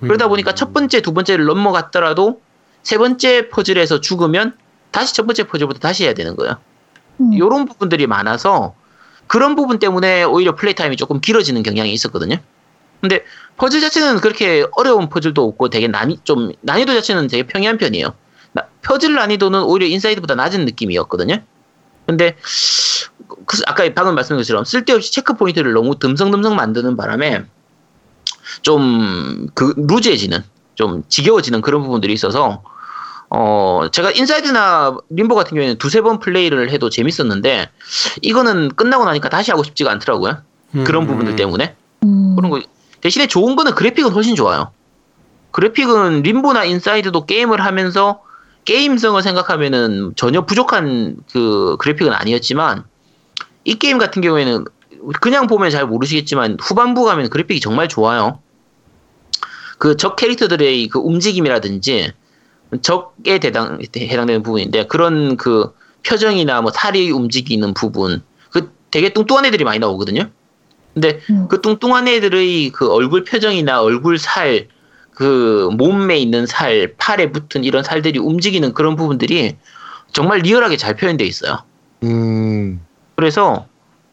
[0.00, 0.30] 그러다 음.
[0.30, 2.40] 보니까 첫 번째, 두 번째를 넘어갔더라도
[2.82, 4.56] 세 번째 퍼즐에서 죽으면
[4.90, 6.56] 다시 첫 번째 퍼즐부터 다시 해야 되는 거예요.
[7.20, 7.32] 음.
[7.32, 8.74] 이런 부분들이 많아서
[9.28, 12.36] 그런 부분 때문에 오히려 플레이 타임이 조금 길어지는 경향이 있었거든요.
[13.00, 13.24] 근데
[13.56, 18.12] 퍼즐 자체는 그렇게 어려운 퍼즐도 없고 되게 난이 좀 난이도 자체는 되게 평이한 편이에요.
[18.52, 21.42] 나- 퍼즐 난이도는 오히려 Inside보다 낮은 느낌이었거든요.
[22.06, 22.36] 근데
[23.46, 27.44] 그 아까 방금 말씀드린 것처럼 쓸데없이 체크 포인트를 너무 듬성듬성 만드는 바람에
[28.62, 30.42] 좀 그 loose해지는
[30.74, 32.62] 좀 지겨워지는 그런 부분들이 있어서
[33.30, 37.68] 어 제가 Inside나 Limbo 같은 경우에는 두세 번 플레이를 해도 재밌었는데
[38.22, 40.38] 이거는 끝나고 나니까 다시 하고 싶지가 않더라고요.
[40.84, 41.06] 그런 음.
[41.06, 42.60] 부분들 때문에 음, 그런 거
[43.00, 44.72] 대신에 좋은 거는 그래픽은 훨씬 좋아요.
[45.50, 48.22] 그래픽은 림보나 인사이드도 게임을 하면서
[48.64, 52.84] 게임성을 생각하면은 전혀 부족한 그 그래픽은 아니었지만
[53.64, 54.64] 이 게임 같은 경우에는
[55.20, 58.40] 그냥 보면 잘 모르시겠지만 후반부 가면 그래픽이 정말 좋아요.
[59.78, 62.12] 그 적 캐릭터들의 그 움직임이라든지
[62.82, 65.72] 적에 대당, 해당되는 부분인데 그런 그
[66.06, 70.30] 표정이나 뭐 살이 움직이는 부분 그 되게 뚱뚱한 애들이 많이 나오거든요.
[70.94, 71.46] 근데 음.
[71.48, 74.68] 그 뚱뚱한 애들의 그 얼굴 표정이나 얼굴 살,
[75.12, 79.56] 그 몸에 있는 살, 팔에 붙은 이런 살들이 움직이는 그런 부분들이
[80.12, 81.58] 정말 리얼하게 잘 표현되어 있어요.
[82.04, 82.80] 음,
[83.16, 83.66] 그래서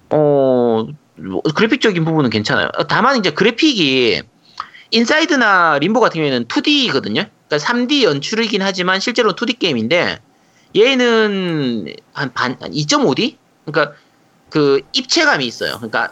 [0.10, 0.86] 어
[1.18, 2.70] 뭐, 그래픽적인 부분은 괜찮아요.
[2.88, 4.22] 다만 이제 그래픽이
[4.96, 7.28] 인사이드나 림보 같은 경우에는 2D거든요.
[7.48, 10.20] 그러니까 3D 연출이긴 하지만 실제로 2D 게임인데
[10.76, 13.36] 얘는 한반 2.5D?
[13.66, 13.96] 그러니까
[14.50, 15.76] 그 입체감이 있어요.
[15.78, 16.12] 그러니까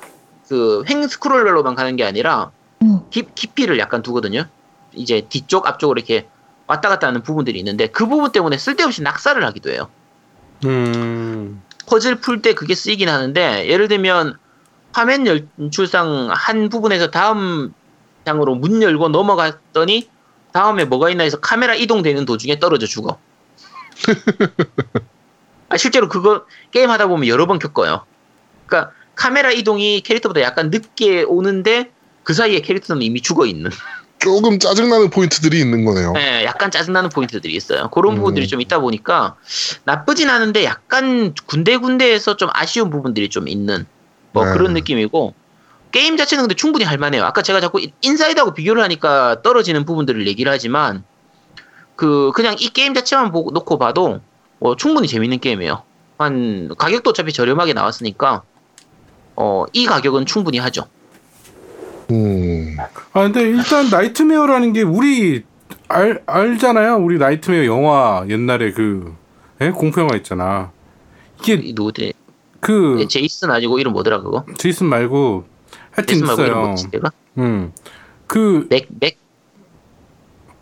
[0.49, 2.99] 그 횡 스크롤러로만 가는 게 아니라 음.
[3.09, 4.45] 깊, 깊이를 약간 두거든요.
[4.93, 6.27] 이제 뒤쪽 앞쪽으로 이렇게
[6.67, 9.89] 왔다 갔다 하는 부분들이 있는데 그 부분 때문에 쓸데없이 낙사를 하기도 해요.
[10.65, 11.61] 음.
[11.87, 14.37] 퍼즐 풀 때 그게 쓰이긴 하는데 예를 들면
[14.91, 15.25] 화면
[15.59, 17.73] 연출상 한 부분에서 다음
[18.25, 20.09] 장으로 문 열고 넘어갔더니
[20.51, 23.17] 다음에 뭐가 있나 해서 카메라 이동되는 도중에 떨어져 죽어.
[25.69, 28.05] 아, 실제로 그거 게임 하다 보면 여러 번 겪어요.
[28.67, 31.91] 그러니까 카메라 이동이 캐릭터보다 약간 늦게 오는데
[32.23, 33.71] 그 사이에 캐릭터는 이미 죽어 있는.
[34.19, 36.13] 조금 짜증나는 포인트들이 있는 거네요.
[36.13, 37.89] 네, 약간 짜증나는 포인트들이 있어요.
[37.89, 38.17] 그런 음.
[38.17, 39.35] 부분들이 좀 있다 보니까
[39.83, 43.85] 나쁘진 않은데 약간 군데군데에서 좀 아쉬운 부분들이 좀 있는
[44.31, 44.53] 뭐 네.
[44.53, 45.33] 그런 느낌이고
[45.93, 47.23] 게임 자체는 근데 충분히 할만해요.
[47.23, 51.03] 아까 제가 자꾸 Inside하고 비교를 하니까 떨어지는 부분들을 얘기를 하지만
[51.95, 54.19] 그 그냥 이 게임 자체만 보고 놓고 봐도
[54.59, 55.83] 뭐 충분히 재밌는 게임이에요.
[56.17, 58.41] 한 가격도 어차피 저렴하게 나왔으니까
[59.35, 60.85] 어 이 가격은 충분히 하죠.
[62.11, 62.75] 음,
[63.13, 65.43] 아 근데 일단 nightmare라는 게 우리
[65.87, 66.97] 알 알잖아요.
[66.97, 69.15] 우리 Nightmare 영화 옛날에 그
[69.61, 69.69] 예?
[69.69, 70.71] 공포 영화 있잖아.
[71.39, 72.13] 이게 이 누구들
[72.59, 74.43] 그 제이슨 아니고 이름 뭐더라 그거?
[74.57, 75.45] 제이슨 말고
[75.95, 76.75] 하여튼 있어요.
[76.91, 77.11] 내가?
[77.37, 77.71] 음.
[78.27, 79.17] 그 맥 맥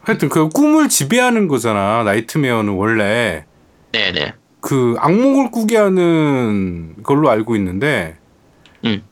[0.02, 2.04] 하여튼 그 꿈을 지배하는 거잖아.
[2.04, 3.46] nightmare는 원래
[3.92, 4.34] 네네.
[4.60, 8.18] 그 악몽을 꾸게 하는 걸로 알고 있는데
[8.86, 9.04] 음.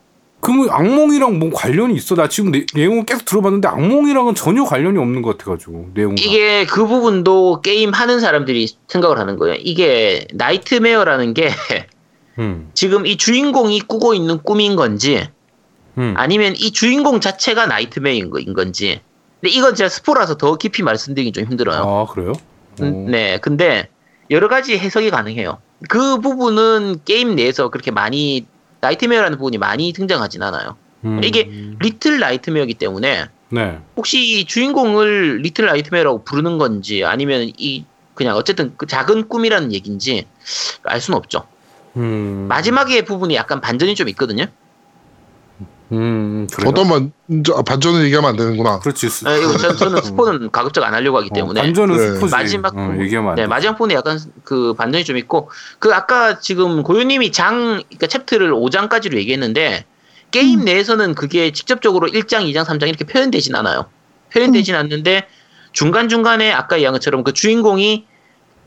[0.41, 2.15] 그뭐 악몽이랑 뭐 관련이 있어?
[2.15, 6.87] 나 지금 내, 내용을 계속 들어봤는데 악몽이랑은 전혀 관련이 없는 것 같아가지고 내용과 이게 그
[6.87, 9.57] 부분도 게임 하는 사람들이 생각을 하는 거예요.
[9.59, 11.49] 이게 nightmare라는 게
[12.39, 15.27] 음, 지금 이 주인공이 꾸고 있는 꿈인 건지
[15.99, 16.13] 음.
[16.17, 19.01] 아니면 이 주인공 자체가 nightmare인 거- 인 건지.
[19.41, 21.81] 근데 이건 제가 스포라서 더 깊이 말씀드리기 좀 힘들어요.
[21.81, 22.33] 아 그래요?
[22.81, 23.09] 음, 어.
[23.09, 23.89] 네, 근데
[24.31, 25.59] 여러 가지 해석이 가능해요.
[25.89, 28.45] 그 부분은 게임 내에서 그렇게 많이
[28.81, 30.75] nightmare라는 부분이 많이 등장하진 않아요.
[31.05, 31.21] 음.
[31.23, 31.49] 이게
[31.79, 33.79] little nightmare이기 때문에 네.
[33.95, 40.25] 혹시 이 주인공을 little nightmare라고 부르는 건지 아니면 이 그냥 어쨌든 그 작은 꿈이라는 얘기인지
[40.83, 41.43] 알 수는 없죠.
[41.95, 42.45] 음.
[42.49, 44.45] 마지막에 부분이 약간 반전이 좀 있거든요.
[45.91, 46.69] 음 그래요?
[46.69, 47.11] 어떤 반,
[47.43, 48.79] 저, 반전을 얘기하면 안 되는구나.
[48.79, 49.09] 그렇지.
[49.09, 52.03] 스- 아, 이거 저, 저는 스포는 가급적 안 하려고 하기 어, 때문에 반전은 네.
[52.15, 52.31] 스포지.
[52.31, 52.95] 마지막 어.
[52.99, 53.47] 얘기하면 안 네, 돼.
[53.47, 59.15] 마지막 부분에 약간 그 반전이 좀 있고 그 아까 지금 고유님이 장 그러니까 챕터를 5장까지로
[59.15, 59.85] 얘기했는데
[60.31, 60.65] 게임 음.
[60.65, 63.85] 내에서는 그게 직접적으로 1장, 2장, 3장 이렇게 표현되진 않아요.
[64.31, 65.27] 표현되진 않는데
[65.71, 68.05] 중간 중간에 아까 얘기한 것처럼 그 주인공이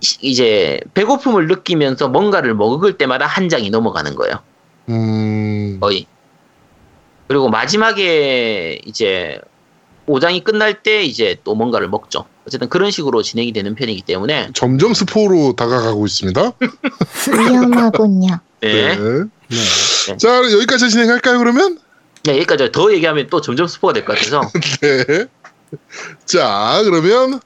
[0.00, 4.40] 시- 이제 배고픔을 느끼면서 뭔가를 먹을 때마다 한 장이 넘어가는 거예요.
[4.88, 6.06] 음, 거의.
[7.32, 9.40] 그리고 마지막에 이제
[10.06, 12.26] 5장이 끝날 때 이제 또 뭔가를 먹죠.
[12.46, 16.52] 어쨌든 그런 식으로 진행이 되는 편이기 때문에 점점 스포로 다가가고 있습니다.
[17.32, 18.38] 위험하군요.
[18.60, 18.96] 네.
[18.98, 19.24] 네.
[19.48, 20.16] 네.
[20.18, 21.78] 자, 여기까지 진행할까요, 그러면?
[22.24, 24.42] 네, 여기까지 더 얘기하면 또 점점 스포가 될 것 같아서
[24.82, 25.24] 네.
[26.26, 27.40] 자, 그러면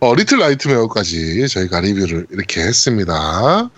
[0.00, 3.68] 어, Little Nightmare까지 저희가 리뷰를 이렇게 했습니다.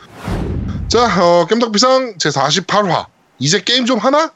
[0.86, 3.06] 자, 어, 겜덕비상 제 48화
[3.40, 4.30] 이제 게임 좀 하나?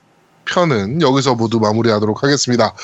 [0.45, 2.75] 편은 여기서 모두 마무리하도록 하겠습니다.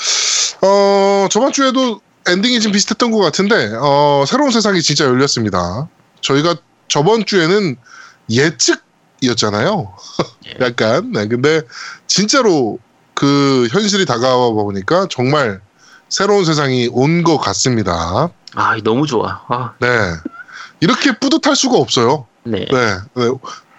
[0.63, 5.89] 어, 저번 주에도 엔딩이 좀 비슷했던 것 같은데 어, 새로운 세상이 진짜 열렸습니다.
[6.21, 6.57] 저희가
[6.89, 7.77] 저번 주에는
[8.31, 9.95] 예측이었잖아요.
[10.61, 11.13] 약간.
[11.13, 11.63] 네, 근데
[12.07, 12.79] 진짜로
[13.15, 15.61] 그 현실이 다가와 보니까 정말
[16.09, 18.31] 새로운 세상이 온 것 같습니다.
[18.55, 19.43] 아 너무 좋아.
[19.49, 19.89] 아, 네.
[20.81, 22.27] 이렇게 뿌듯할 수가 없어요.
[22.45, 22.67] 네.
[22.71, 22.97] 네.
[23.15, 23.29] 네.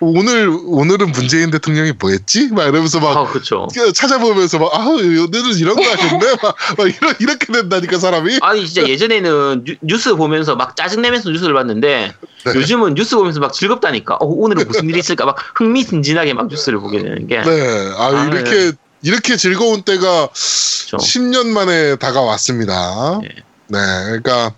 [0.01, 2.49] 오늘 오늘은 문재인 대통령이 뭐했지?
[2.49, 3.67] 막 이러면서 막 아, 그렇죠.
[3.93, 6.35] 찾아보면서 막 아, 오늘은 이런 거 하셨네.
[6.41, 8.39] 막, 막 이런 이렇게 된다니까 사람이.
[8.41, 12.13] 아니 진짜 예전에는 뉴, 뉴스 보면서 막 짜증내면서 뉴스를 봤는데
[12.45, 12.51] 네.
[12.55, 14.15] 요즘은 뉴스 보면서 막 즐겁다니까.
[14.15, 17.41] 어, 오늘은 무슨 일이 있을까 막 흥미진진하게 막 뉴스를 보게 되는 게.
[17.41, 17.91] 네.
[17.97, 18.71] 아, 아, 이렇게
[19.01, 20.97] 이렇게 즐거운 때가 그렇죠.
[20.97, 23.19] 10년 만에 다가왔습니다.
[23.21, 23.29] 네.
[23.67, 23.79] 네.
[24.05, 24.53] 그러니까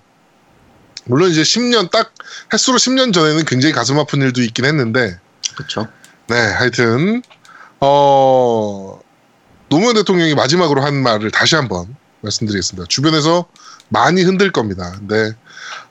[1.06, 2.14] 물론 이제 10년 딱
[2.54, 5.20] 횟수로 10년 전에는 굉장히 가슴 아픈 일도 있긴 했는데
[5.62, 5.88] 그렇죠.
[6.28, 7.22] 네, 하여튼
[7.80, 9.00] 어
[9.70, 12.88] 노무현 대통령이 마지막으로 한 말을 다시 한번 말씀드리겠습니다.
[12.88, 13.46] 주변에서
[13.90, 14.92] 많이 흔들 겁니다.
[14.98, 15.34] 근데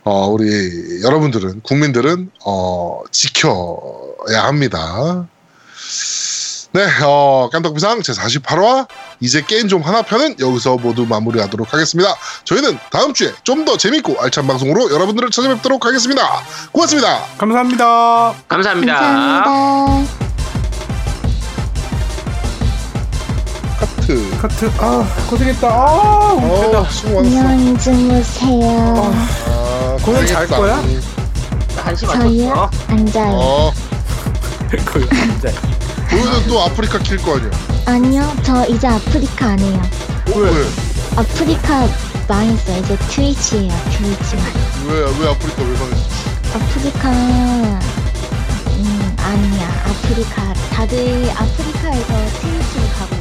[0.04, 5.28] 어 우리 여러분들은 국민들은 어 지켜야 합니다.
[6.72, 8.86] 네, 어 깜덕비상 제 48화
[9.18, 12.14] 이제 게임 좀 하나 편은 여기서 모두 마무리하도록 하겠습니다.
[12.44, 16.22] 저희는 다음 주에 좀 더 재밌고 알찬 방송으로 여러분들을 찾아뵙도록 하겠습니다.
[16.72, 17.24] 고맙습니다.
[17.38, 18.34] 감사합니다.
[18.48, 18.94] 감사합니다.
[18.94, 20.20] 감사합니다.
[23.80, 24.38] 카트.
[24.40, 25.68] 카트 아 고생했다.
[25.68, 27.38] 아 어, 수고 많았어.
[27.48, 29.12] 안녕히 주무세요.
[29.46, 30.56] 아, 공연 잘 고생했다.
[30.56, 30.76] 거야?
[31.84, 32.06] 한시?
[32.06, 32.70] 맞췄어.
[32.88, 33.34] 앉아요.
[33.34, 33.72] 어,
[34.86, 35.48] 거의 앉아.
[36.10, 37.50] 보여는 또 아프리카 킬 거 아니야?
[37.86, 39.82] 아니요, 저 이제 아프리카 안 해요.
[40.34, 40.50] 왜?
[41.16, 41.88] 아프리카
[42.28, 42.78] 망했어요.
[42.78, 44.44] 이제 트위치예요, 트위치만.
[44.86, 46.30] 왜, 왜 아프리카 왜 망했어?
[46.54, 47.10] 아프리카,
[48.68, 49.84] 음, 아니야.
[49.86, 50.52] 아프리카.
[50.72, 53.16] 다들 아프리카에서 트위치로 가고